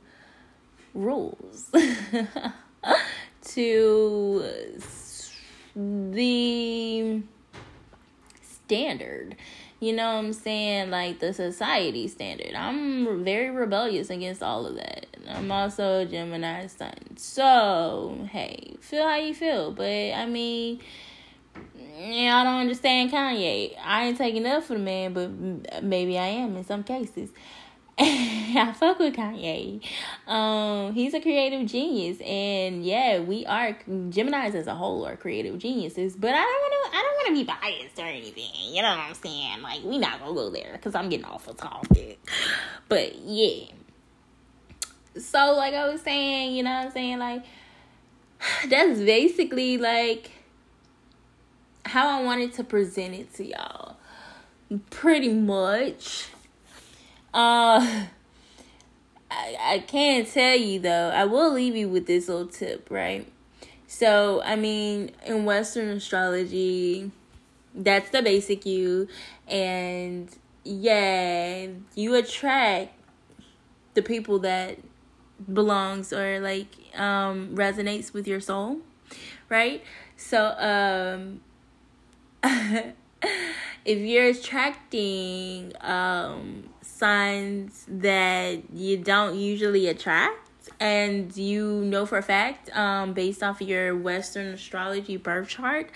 rules. 0.94 1.70
to 3.42 4.44
the 6.06 7.22
standard. 8.42 9.36
You 9.80 9.92
know 9.92 10.14
what 10.14 10.24
I'm 10.24 10.32
saying? 10.32 10.90
Like 10.90 11.20
the 11.20 11.32
society 11.32 12.08
standard. 12.08 12.54
I'm 12.54 13.24
very 13.24 13.50
rebellious 13.50 14.10
against 14.10 14.42
all 14.42 14.66
of 14.66 14.74
that. 14.76 15.06
I'm 15.28 15.52
also 15.52 16.00
a 16.00 16.06
Gemini 16.06 16.66
sun. 16.66 17.16
So, 17.16 18.26
hey, 18.30 18.76
feel 18.80 19.06
how 19.06 19.16
you 19.16 19.34
feel. 19.34 19.70
But 19.70 19.84
I 19.84 20.26
mean, 20.26 20.80
yeah, 21.98 22.36
I 22.36 22.44
don't 22.44 22.60
understand 22.60 23.10
Kanye. 23.10 23.74
I 23.84 24.06
ain't 24.06 24.18
taking 24.18 24.46
up 24.46 24.64
for 24.64 24.74
the 24.74 24.78
man, 24.78 25.12
but 25.12 25.82
maybe 25.82 26.16
I 26.18 26.26
am 26.26 26.56
in 26.56 26.64
some 26.64 26.84
cases. 26.84 27.30
I 28.00 28.72
fuck 28.78 29.00
with 29.00 29.16
Kanye. 29.16 29.84
Um, 30.28 30.92
he's 30.92 31.14
a 31.14 31.20
creative 31.20 31.66
genius, 31.66 32.20
and 32.20 32.84
yeah, 32.84 33.18
we 33.18 33.44
are 33.46 33.76
Gemini's 33.88 34.54
as 34.54 34.68
a 34.68 34.74
whole 34.76 35.04
are 35.04 35.16
creative 35.16 35.58
geniuses. 35.58 36.14
But 36.14 36.32
I 36.34 36.38
don't 36.38 36.46
want 36.46 36.92
to. 36.92 36.96
I 36.96 37.02
don't 37.02 37.14
want 37.14 37.26
to 37.26 37.34
be 37.34 37.44
biased 37.44 37.98
or 37.98 38.02
anything. 38.02 38.74
You 38.74 38.82
know 38.82 38.90
what 38.90 38.98
I'm 38.98 39.14
saying? 39.14 39.62
Like 39.62 39.82
we 39.82 39.98
not 39.98 40.20
gonna 40.20 40.34
go 40.34 40.50
there 40.50 40.74
because 40.74 40.94
I'm 40.94 41.08
getting 41.08 41.26
off 41.26 41.48
of 41.48 41.56
topic. 41.56 42.20
But 42.88 43.16
yeah. 43.16 43.64
So 45.18 45.54
like 45.56 45.74
I 45.74 45.88
was 45.88 46.00
saying, 46.02 46.54
you 46.54 46.62
know 46.62 46.70
what 46.70 46.86
I'm 46.86 46.92
saying? 46.92 47.18
Like 47.18 47.44
that's 48.68 49.00
basically 49.00 49.76
like 49.78 50.30
how 51.84 52.08
I 52.08 52.22
wanted 52.22 52.52
to 52.54 52.64
present 52.64 53.14
it 53.14 53.34
to 53.34 53.44
y'all. 53.44 53.96
Pretty 54.90 55.32
much. 55.32 56.28
Uh 57.32 58.06
I, 59.30 59.56
I 59.60 59.78
can't 59.80 60.26
tell 60.26 60.56
you 60.56 60.80
though. 60.80 61.10
I 61.10 61.24
will 61.24 61.52
leave 61.52 61.76
you 61.76 61.88
with 61.88 62.06
this 62.06 62.28
little 62.28 62.46
tip, 62.46 62.88
right? 62.90 63.30
So, 63.86 64.42
I 64.42 64.56
mean, 64.56 65.12
in 65.24 65.44
Western 65.44 65.88
astrology, 65.88 67.10
that's 67.74 68.10
the 68.10 68.22
basic 68.22 68.66
you. 68.66 69.08
And 69.46 70.28
yeah, 70.64 71.68
you 71.94 72.14
attract 72.14 72.94
the 73.94 74.02
people 74.02 74.38
that 74.40 74.78
belongs 75.52 76.12
or 76.12 76.40
like 76.40 76.68
um 76.96 77.54
resonates 77.54 78.12
with 78.12 78.26
your 78.26 78.40
soul, 78.40 78.78
right? 79.48 79.82
So, 80.16 80.54
um 80.58 81.40
if 83.84 83.98
you're 83.98 84.26
attracting 84.26 85.72
um, 85.80 86.68
signs 86.82 87.84
that 87.88 88.70
you 88.72 88.98
don't 88.98 89.36
usually 89.36 89.86
attract, 89.88 90.48
and 90.80 91.36
you 91.36 91.82
know 91.84 92.06
for 92.06 92.18
a 92.18 92.22
fact, 92.22 92.74
um, 92.76 93.12
based 93.12 93.42
off 93.42 93.60
of 93.60 93.68
your 93.68 93.96
Western 93.96 94.48
astrology 94.48 95.16
birth 95.16 95.48
chart, 95.48 95.90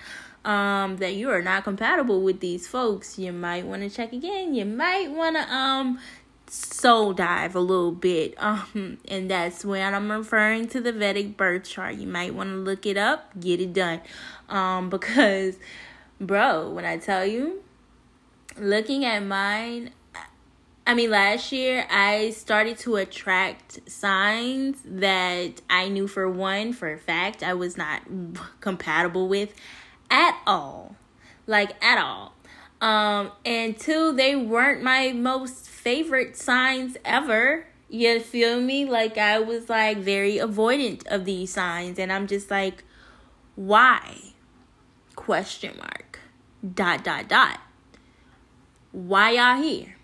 um, 0.45 0.97
that 0.97 1.15
you 1.15 1.29
are 1.29 1.41
not 1.41 1.63
compatible 1.63 2.21
with 2.21 2.39
these 2.39 2.67
folks, 2.67 3.17
you 3.17 3.31
might 3.31 3.65
want 3.65 3.81
to 3.81 3.89
check 3.89 4.11
again. 4.11 4.53
You 4.53 4.65
might 4.65 5.11
want 5.11 5.37
to 5.37 5.53
um 5.53 5.99
soul 6.53 7.13
dive 7.13 7.55
a 7.55 7.59
little 7.59 7.91
bit. 7.91 8.35
Um, 8.43 8.97
and 9.07 9.31
that's 9.31 9.63
when 9.63 9.93
I'm 9.93 10.11
referring 10.11 10.67
to 10.69 10.81
the 10.81 10.91
Vedic 10.91 11.37
birth 11.37 11.63
chart. 11.63 11.95
You 11.95 12.07
might 12.07 12.35
want 12.35 12.49
to 12.49 12.57
look 12.57 12.85
it 12.85 12.97
up, 12.97 13.39
get 13.39 13.61
it 13.61 13.73
done. 13.73 14.01
Um, 14.49 14.89
because 14.91 15.57
bro, 16.25 16.69
when 16.69 16.85
I 16.85 16.97
tell 16.97 17.25
you, 17.25 17.63
looking 18.57 19.05
at 19.05 19.23
mine, 19.23 19.91
I 20.85 20.93
mean, 20.95 21.11
last 21.11 21.51
year 21.51 21.85
I 21.89 22.31
started 22.31 22.77
to 22.79 22.97
attract 22.97 23.89
signs 23.89 24.81
that 24.85 25.61
I 25.69 25.87
knew 25.87 26.07
for 26.07 26.29
one, 26.29 26.73
for 26.73 26.91
a 26.91 26.97
fact, 26.97 27.41
I 27.41 27.53
was 27.53 27.77
not 27.77 28.01
compatible 28.59 29.27
with 29.27 29.53
at 30.09 30.37
all. 30.45 30.95
Like, 31.47 31.83
at 31.83 31.97
all. 31.97 32.33
Um, 32.81 33.31
and 33.45 33.77
two, 33.77 34.13
they 34.13 34.35
weren't 34.35 34.83
my 34.83 35.13
most 35.13 35.69
favorite 35.69 36.35
signs 36.35 36.97
ever. 37.05 37.65
You 37.89 38.19
feel 38.19 38.59
me? 38.59 38.85
Like, 38.85 39.17
I 39.17 39.39
was 39.39 39.69
like 39.69 39.97
very 39.97 40.37
avoidant 40.37 41.05
of 41.07 41.25
these 41.25 41.53
signs, 41.53 41.99
and 41.99 42.11
I'm 42.11 42.27
just 42.27 42.49
like, 42.49 42.83
why? 43.55 44.33
Question 45.15 45.77
mark 45.77 46.02
dot 46.63 47.03
dot 47.03 47.27
dot. 47.27 47.59
Why 48.91 49.31
y'all 49.31 49.61
here? 49.61 49.95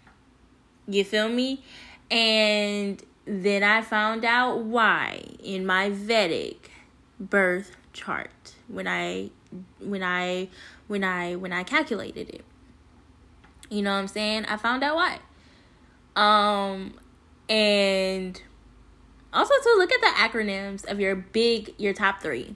You 0.87 1.03
feel 1.03 1.29
me? 1.29 1.63
And 2.09 3.01
then 3.25 3.63
I 3.63 3.81
found 3.81 4.25
out 4.25 4.59
why 4.59 5.23
in 5.43 5.65
my 5.65 5.89
Vedic 5.89 6.71
birth 7.19 7.75
chart 7.93 8.55
when 8.67 8.87
I 8.87 9.29
when 9.79 10.03
I 10.03 10.49
when 10.87 11.03
I 11.03 11.35
when 11.35 11.53
I 11.53 11.63
calculated 11.63 12.29
it. 12.29 12.43
You 13.69 13.83
know 13.83 13.91
what 13.91 13.99
I'm 13.99 14.07
saying? 14.07 14.45
I 14.45 14.57
found 14.57 14.83
out 14.83 14.95
why. 14.95 15.19
Um 16.15 16.95
and 17.47 18.41
also 19.31 19.53
to 19.61 19.75
look 19.77 19.91
at 19.91 20.01
the 20.01 20.07
acronyms 20.07 20.89
of 20.89 20.99
your 20.99 21.15
big 21.15 21.75
your 21.77 21.93
top 21.93 22.21
3 22.21 22.55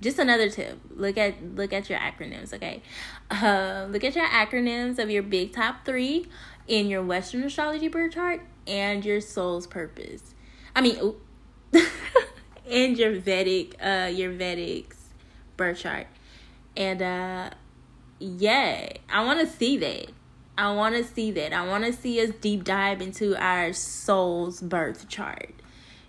just 0.00 0.18
another 0.18 0.48
tip. 0.48 0.78
Look 0.90 1.16
at 1.18 1.42
look 1.54 1.72
at 1.72 1.88
your 1.88 1.98
acronyms 1.98 2.52
okay? 2.52 2.82
Uh, 3.30 3.86
look 3.90 4.04
at 4.04 4.14
your 4.14 4.26
acronyms 4.26 4.98
of 4.98 5.10
your 5.10 5.22
big 5.22 5.52
top 5.52 5.84
three 5.84 6.26
in 6.66 6.88
your 6.88 7.02
western 7.02 7.42
astrology 7.44 7.88
birth 7.88 8.14
chart 8.14 8.40
and 8.66 9.04
your 9.04 9.20
soul's 9.20 9.66
purpose. 9.66 10.34
I 10.74 10.80
mean 10.80 11.14
and 12.70 12.98
your 12.98 13.18
vedic 13.18 13.76
uh 13.82 14.10
your 14.12 14.32
vedic's 14.32 15.10
birth 15.56 15.78
chart. 15.78 16.06
And 16.76 17.02
uh 17.02 17.50
yeah 18.20 18.88
i 19.08 19.24
want 19.24 19.40
to 19.40 19.46
see 19.46 19.76
that. 19.78 20.10
I 20.56 20.72
want 20.72 20.94
to 20.94 21.02
see 21.02 21.32
that. 21.32 21.52
I 21.52 21.66
want 21.66 21.84
to 21.84 21.92
see 21.92 22.20
us 22.20 22.30
deep 22.40 22.62
dive 22.62 23.02
into 23.02 23.36
our 23.36 23.72
soul's 23.72 24.60
birth 24.60 25.08
chart. 25.08 25.52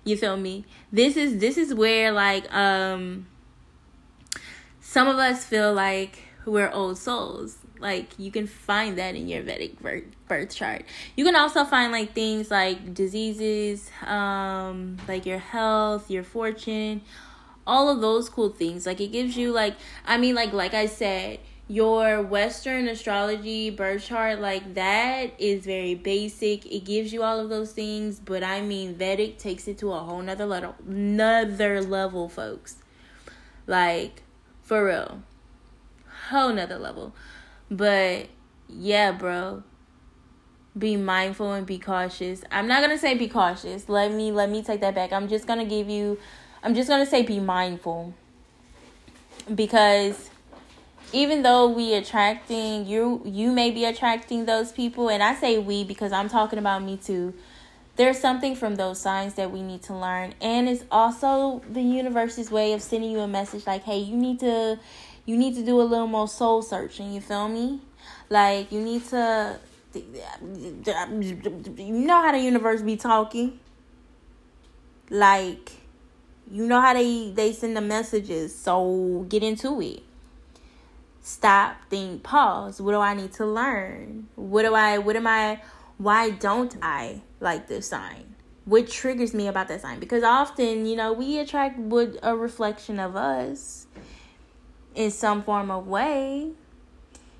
You 0.03 0.15
feel 0.17 0.37
me? 0.37 0.65
This 0.91 1.17
is 1.17 1.39
this 1.39 1.57
is 1.57 1.73
where 1.73 2.11
like 2.11 2.51
um 2.53 3.25
some 4.95 5.09
of 5.09 5.17
us 5.17 5.43
feel 5.43 5.73
like 5.73 6.19
we're 6.45 6.71
old 6.71 6.97
souls. 6.97 7.57
Like 7.79 8.17
you 8.17 8.31
can 8.31 8.47
find 8.47 8.97
that 8.97 9.13
in 9.13 9.27
your 9.27 9.43
Vedic 9.43 9.77
birth, 9.81 10.55
chart. 10.55 10.85
You 11.17 11.25
can 11.25 11.35
also 11.35 11.65
find 11.65 11.91
like 11.91 12.13
things 12.13 12.49
like 12.49 12.93
diseases, 12.93 13.91
um, 14.05 14.95
like 15.05 15.25
your 15.25 15.39
health, 15.39 16.09
your 16.09 16.23
fortune, 16.23 17.01
all 17.67 17.89
of 17.89 17.99
those 17.99 18.29
cool 18.29 18.47
things. 18.47 18.85
Like 18.85 19.01
it 19.01 19.11
gives 19.11 19.35
you 19.35 19.51
like 19.51 19.75
I 20.05 20.17
mean 20.17 20.33
like 20.33 20.53
like 20.53 20.73
I 20.73 20.85
said, 20.85 21.39
your 21.67 22.21
western 22.21 22.87
astrology 22.87 23.71
birth 23.71 24.05
chart 24.05 24.39
like 24.39 24.75
that 24.75 25.33
is 25.37 25.65
very 25.65 25.95
basic 25.95 26.65
it 26.67 26.85
gives 26.85 27.11
you 27.11 27.21
all 27.21 27.39
of 27.39 27.49
those 27.49 27.71
things 27.71 28.19
but 28.19 28.43
i 28.43 28.61
mean 28.61 28.93
vedic 28.93 29.39
takes 29.39 29.67
it 29.67 29.75
to 29.75 29.91
a 29.91 29.97
whole 29.97 30.21
nother 30.21 30.45
level 30.45 30.75
another 30.87 31.81
level 31.81 32.29
folks 32.29 32.75
like 33.65 34.21
for 34.65 34.83
real. 34.83 35.21
Whole 36.29 36.51
nother 36.51 36.77
level. 36.77 37.15
But 37.71 38.27
yeah 38.67 39.11
bro. 39.11 39.63
Be 40.77 40.97
mindful 40.97 41.53
and 41.53 41.65
be 41.65 41.79
cautious. 41.79 42.43
I'm 42.51 42.67
not 42.67 42.81
gonna 42.81 42.97
say 42.97 43.15
be 43.15 43.29
cautious. 43.29 43.87
Let 43.87 44.11
me 44.11 44.31
let 44.33 44.49
me 44.49 44.61
take 44.61 44.81
that 44.81 44.93
back. 44.93 45.13
I'm 45.13 45.29
just 45.29 45.47
gonna 45.47 45.63
give 45.65 45.87
you 45.87 46.19
i'm 46.63 46.75
just 46.75 46.89
gonna 46.89 47.05
say 47.05 47.21
be 47.21 47.39
mindful. 47.39 48.13
Because 49.53 50.29
even 51.13 51.43
though 51.43 51.67
we 51.67 51.93
attracting 51.93 52.87
you 52.87 53.21
you 53.23 53.51
may 53.51 53.69
be 53.69 53.85
attracting 53.85 54.45
those 54.45 54.71
people 54.71 55.07
and 55.07 55.21
i 55.21 55.35
say 55.35 55.59
we 55.59 55.83
because 55.83 56.11
i'm 56.11 56.27
talking 56.27 56.57
about 56.57 56.81
me 56.81 56.97
too 56.97 57.31
there's 57.95 58.19
something 58.19 58.55
from 58.55 58.75
those 58.75 58.99
signs 58.99 59.35
that 59.35 59.51
we 59.51 59.61
need 59.61 59.81
to 59.83 59.95
learn. 59.95 60.33
And 60.41 60.67
it's 60.67 60.83
also 60.91 61.61
the 61.69 61.81
universe's 61.81 62.51
way 62.51 62.73
of 62.73 62.81
sending 62.81 63.11
you 63.11 63.19
a 63.19 63.27
message 63.27 63.65
like 63.65 63.83
hey 63.83 63.99
you 63.99 64.17
need 64.17 64.39
to 64.41 64.79
you 65.25 65.37
need 65.37 65.55
to 65.55 65.63
do 65.63 65.81
a 65.81 65.83
little 65.83 66.07
more 66.07 66.27
soul 66.27 66.61
searching 66.61 67.13
you 67.13 67.21
feel 67.21 67.47
me? 67.47 67.81
Like 68.29 68.71
you 68.71 68.81
need 68.81 69.05
to 69.05 69.59
you 69.93 70.83
know 71.93 72.21
how 72.21 72.31
the 72.31 72.39
universe 72.39 72.81
be 72.81 72.97
talking? 72.97 73.59
Like 75.09 75.71
you 76.51 76.67
know 76.67 76.81
how 76.81 76.93
they 76.93 77.31
they 77.31 77.53
send 77.53 77.77
the 77.77 77.81
messages 77.81 78.53
so 78.53 79.25
get 79.29 79.41
into 79.41 79.81
it. 79.81 80.03
Stop, 81.21 81.77
think, 81.89 82.21
pause. 82.21 82.79
What 82.79 82.91
do 82.91 82.99
I 82.99 83.15
need 83.15 83.33
to 83.33 83.47
learn? 83.47 84.27
What 84.35 84.61
do 84.61 84.75
I, 84.75 84.99
what 84.99 85.15
am 85.15 85.25
I, 85.25 85.59
why 85.97 86.29
don't 86.29 86.77
I 86.83 87.23
like 87.39 87.67
this 87.67 87.87
sign? 87.87 88.35
What 88.65 88.89
triggers 88.89 89.33
me 89.33 89.47
about 89.47 89.67
that 89.67 89.81
sign? 89.81 89.99
Because 89.99 90.23
often, 90.23 90.85
you 90.85 90.95
know, 90.95 91.13
we 91.13 91.37
attract 91.37 91.77
what 91.77 92.17
a 92.23 92.35
reflection 92.35 92.99
of 92.99 93.15
us 93.15 93.85
in 94.95 95.11
some 95.11 95.43
form 95.43 95.69
of 95.69 95.87
way. 95.87 96.51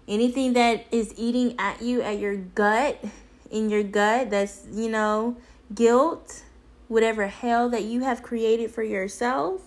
Anything 0.08 0.54
that 0.54 0.86
is 0.92 1.14
eating 1.18 1.56
at 1.58 1.82
you, 1.82 2.02
at 2.02 2.20
your 2.20 2.36
gut, 2.36 3.04
in 3.50 3.70
your 3.70 3.82
gut, 3.82 4.30
that's, 4.30 4.68
you 4.72 4.90
know, 4.90 5.38
guilt, 5.74 6.44
whatever 6.88 7.28
hell 7.28 7.70
that 7.70 7.84
you 7.84 8.02
have 8.02 8.22
created 8.22 8.70
for 8.70 8.84
yourself. 8.84 9.62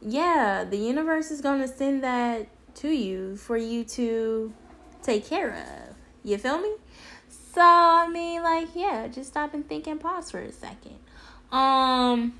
Yeah, 0.00 0.64
the 0.64 0.78
universe 0.78 1.30
is 1.30 1.42
going 1.42 1.60
to 1.60 1.68
send 1.68 2.02
that 2.02 2.48
to 2.76 2.88
you 2.88 3.36
for 3.36 3.58
you 3.58 3.84
to 3.84 4.54
take 5.02 5.26
care 5.26 5.50
of. 5.50 5.96
You 6.24 6.38
feel 6.38 6.58
me? 6.58 6.72
So 7.52 7.60
I 7.60 8.08
mean 8.08 8.42
like 8.42 8.68
yeah, 8.74 9.08
just 9.08 9.30
stop 9.30 9.52
and 9.52 9.68
think 9.68 9.86
and 9.86 10.00
pause 10.00 10.30
for 10.30 10.40
a 10.40 10.52
second. 10.52 10.98
Um 11.50 12.34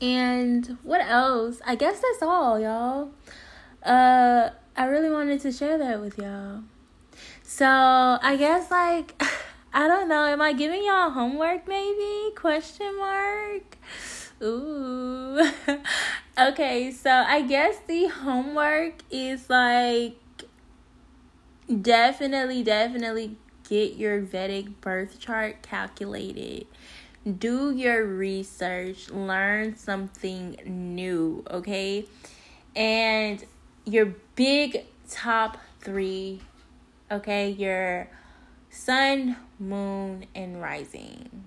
and 0.00 0.78
what 0.82 1.00
else? 1.00 1.60
I 1.64 1.74
guess 1.74 2.00
that's 2.00 2.22
all, 2.22 2.60
y'all. 2.60 3.10
Uh 3.82 4.50
I 4.76 4.84
really 4.86 5.10
wanted 5.10 5.40
to 5.42 5.52
share 5.52 5.78
that 5.78 6.00
with 6.00 6.18
y'all. 6.18 6.62
So, 7.42 7.66
I 7.66 8.36
guess 8.38 8.70
like 8.70 9.20
I 9.74 9.88
don't 9.88 10.08
know, 10.08 10.24
am 10.26 10.42
I 10.42 10.52
giving 10.52 10.84
y'all 10.84 11.10
homework 11.10 11.66
maybe? 11.66 12.34
Question 12.34 12.96
mark. 12.98 13.78
Ooh. 14.42 15.40
okay, 16.38 16.90
so 16.90 17.10
I 17.10 17.42
guess 17.42 17.78
the 17.86 18.06
homework 18.08 18.94
is 19.10 19.48
like 19.48 20.16
definitely, 21.80 22.62
definitely 22.62 23.36
get 23.72 23.96
your 23.96 24.20
Vedic 24.20 24.82
birth 24.82 25.18
chart 25.18 25.62
calculated. 25.62 26.66
Do 27.38 27.70
your 27.74 28.04
research, 28.04 29.08
learn 29.08 29.76
something 29.76 30.58
new, 30.66 31.42
okay? 31.50 32.04
And 32.76 33.42
your 33.86 34.14
big 34.36 34.84
top 35.08 35.56
three, 35.80 36.42
okay? 37.10 37.48
Your 37.48 38.08
sun, 38.68 39.36
moon, 39.58 40.26
and 40.34 40.60
rising 40.60 41.44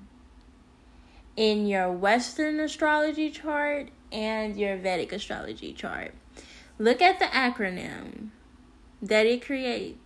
in 1.35 1.67
your 1.67 1.91
Western 1.91 2.59
astrology 2.59 3.29
chart 3.29 3.89
and 4.11 4.57
your 4.57 4.77
Vedic 4.77 5.11
astrology 5.11 5.73
chart. 5.73 6.15
Look 6.79 7.03
at 7.03 7.19
the 7.19 7.25
acronym 7.25 8.29
that 8.99 9.27
it 9.27 9.45
creates. 9.45 10.04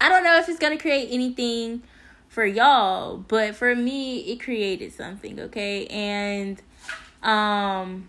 I 0.00 0.08
don't 0.08 0.24
know 0.24 0.38
if 0.38 0.48
it's 0.48 0.58
to 0.58 0.76
create 0.76 1.08
anything 1.10 1.82
for 2.28 2.44
y'all, 2.44 3.16
but 3.16 3.54
for 3.54 3.74
me 3.74 4.20
it 4.20 4.40
created 4.40 4.92
something, 4.92 5.40
okay? 5.40 5.86
And 5.86 6.60
um 7.22 8.08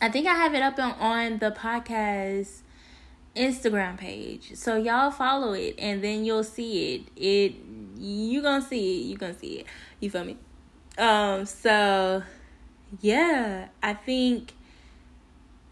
I 0.00 0.08
think 0.08 0.26
I 0.26 0.34
have 0.34 0.54
it 0.54 0.62
up 0.62 0.78
on, 0.78 0.92
on 0.92 1.38
the 1.38 1.50
podcast 1.50 2.60
Instagram 3.36 3.96
page. 3.96 4.52
So 4.54 4.76
y'all 4.76 5.10
follow 5.10 5.52
it 5.52 5.74
and 5.78 6.02
then 6.02 6.24
you'll 6.24 6.44
see 6.44 6.94
it. 6.94 7.02
It 7.16 7.54
you 7.98 8.42
gonna 8.42 8.64
see 8.64 9.00
it. 9.00 9.04
You 9.06 9.16
gonna 9.16 9.38
see 9.38 9.60
it. 9.60 9.66
You 10.00 10.10
feel 10.10 10.24
me? 10.24 10.36
Um. 10.96 11.46
So, 11.46 12.22
yeah, 13.00 13.68
I 13.82 13.94
think. 13.94 14.54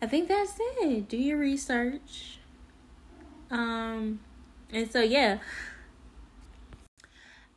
I 0.02 0.06
think 0.06 0.28
that's 0.28 0.52
it. 0.58 1.08
Do 1.08 1.16
your 1.16 1.38
research. 1.38 2.38
Um, 3.50 4.20
and 4.72 4.90
so 4.90 5.00
yeah. 5.00 5.38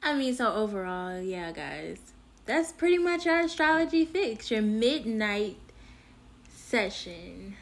I 0.01 0.15
mean, 0.15 0.33
so 0.33 0.53
overall, 0.53 1.19
yeah, 1.19 1.51
guys, 1.51 1.99
that's 2.45 2.71
pretty 2.71 2.97
much 2.97 3.27
our 3.27 3.41
astrology 3.41 4.05
fix. 4.05 4.49
Your 4.49 4.61
midnight 4.61 5.57
session 6.49 7.55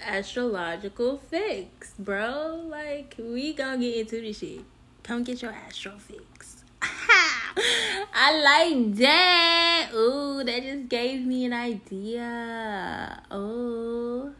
astrological 0.00 1.18
fix, 1.18 1.94
bro. 1.98 2.62
Like, 2.68 3.14
we 3.18 3.52
gonna 3.52 3.78
get 3.78 3.96
into 3.96 4.20
this 4.20 4.38
shit. 4.38 4.64
Come 5.02 5.22
get 5.24 5.42
your 5.42 5.52
astro 5.52 5.92
fix. 5.98 6.64
I 6.82 8.40
like 8.42 8.94
that. 8.96 9.90
Ooh, 9.94 10.42
that 10.44 10.62
just 10.62 10.88
gave 10.88 11.24
me 11.24 11.44
an 11.44 11.52
idea. 11.52 13.22
Oh. 13.30 14.32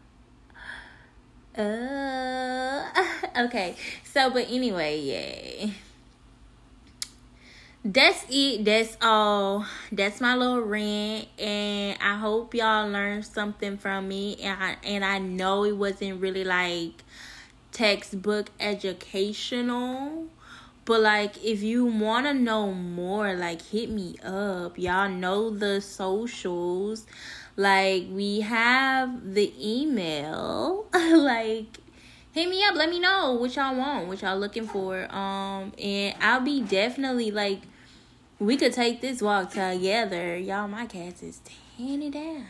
Uh, 1.56 2.84
okay. 3.46 3.76
So, 4.04 4.30
but 4.30 4.46
anyway, 4.50 5.00
yeah 5.00 5.70
that's 7.92 8.26
it. 8.30 8.64
That's 8.64 8.96
all. 9.00 9.64
That's 9.92 10.20
my 10.20 10.34
little 10.34 10.62
rant, 10.62 11.28
and 11.38 11.96
I 12.00 12.16
hope 12.16 12.54
y'all 12.54 12.88
learned 12.88 13.24
something 13.24 13.76
from 13.78 14.08
me. 14.08 14.36
And 14.42 14.62
I, 14.62 14.76
and 14.82 15.04
I 15.04 15.18
know 15.18 15.64
it 15.64 15.76
wasn't 15.76 16.20
really 16.20 16.42
like 16.42 17.04
textbook 17.70 18.50
educational, 18.58 20.26
but 20.84 21.00
like 21.00 21.44
if 21.44 21.62
you 21.62 21.84
want 21.84 22.26
to 22.26 22.34
know 22.34 22.72
more, 22.72 23.34
like 23.34 23.62
hit 23.62 23.88
me 23.88 24.16
up. 24.24 24.78
Y'all 24.78 25.08
know 25.08 25.50
the 25.50 25.80
socials. 25.80 27.06
Like 27.56 28.06
we 28.10 28.40
have 28.40 29.34
the 29.34 29.52
email. 29.58 30.86
like 30.92 31.78
hit 32.32 32.48
me 32.48 32.62
up. 32.64 32.74
Let 32.74 32.90
me 32.90 33.00
know 33.00 33.32
what 33.32 33.56
y'all 33.56 33.74
want, 33.74 34.08
what 34.08 34.22
y'all 34.22 34.38
looking 34.38 34.66
for. 34.66 35.12
Um, 35.14 35.72
and 35.82 36.14
I'll 36.20 36.40
be 36.40 36.62
definitely 36.62 37.30
like 37.30 37.62
we 38.38 38.56
could 38.56 38.74
take 38.74 39.00
this 39.00 39.22
walk 39.22 39.52
together. 39.52 40.36
Y'all, 40.36 40.68
my 40.68 40.86
cats 40.86 41.22
is 41.22 41.40
tearing 41.76 42.02
it 42.02 42.12
down. 42.12 42.44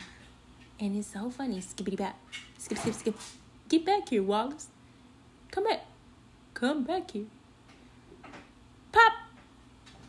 And 0.79 0.95
it's 0.95 1.07
so 1.07 1.29
funny. 1.29 1.61
Skippity 1.61 1.95
back. 1.95 2.17
Skip, 2.57 2.77
skip, 2.77 2.93
skip. 2.93 3.15
Get 3.69 3.85
back 3.85 4.09
here, 4.09 4.21
Wallace. 4.21 4.67
Come 5.51 5.63
back. 5.63 5.85
Come 6.53 6.83
back 6.83 7.11
here. 7.11 7.25
Pop. 8.91 9.13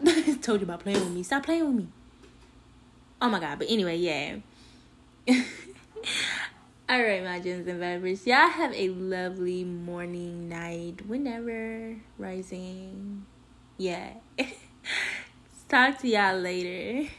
Told 0.42 0.60
you 0.60 0.64
about 0.64 0.80
playing 0.80 1.00
with 1.00 1.10
me. 1.10 1.22
Stop 1.22 1.44
playing 1.44 1.66
with 1.66 1.74
me. 1.74 1.88
Oh 3.22 3.28
my 3.28 3.40
god. 3.40 3.58
But 3.58 3.68
anyway, 3.70 3.96
yeah. 3.96 4.36
All 6.88 7.02
right, 7.02 7.22
my 7.22 7.38
gems 7.40 7.68
and 7.68 7.80
vibers. 7.80 8.24
Y'all 8.26 8.48
have 8.48 8.72
a 8.72 8.88
lovely 8.88 9.62
morning, 9.62 10.48
night, 10.48 11.06
whenever 11.06 11.96
rising. 12.16 13.26
Yeah. 13.76 14.14
Talk 15.68 15.98
to 15.98 16.08
y'all 16.08 16.38
later. 16.38 17.10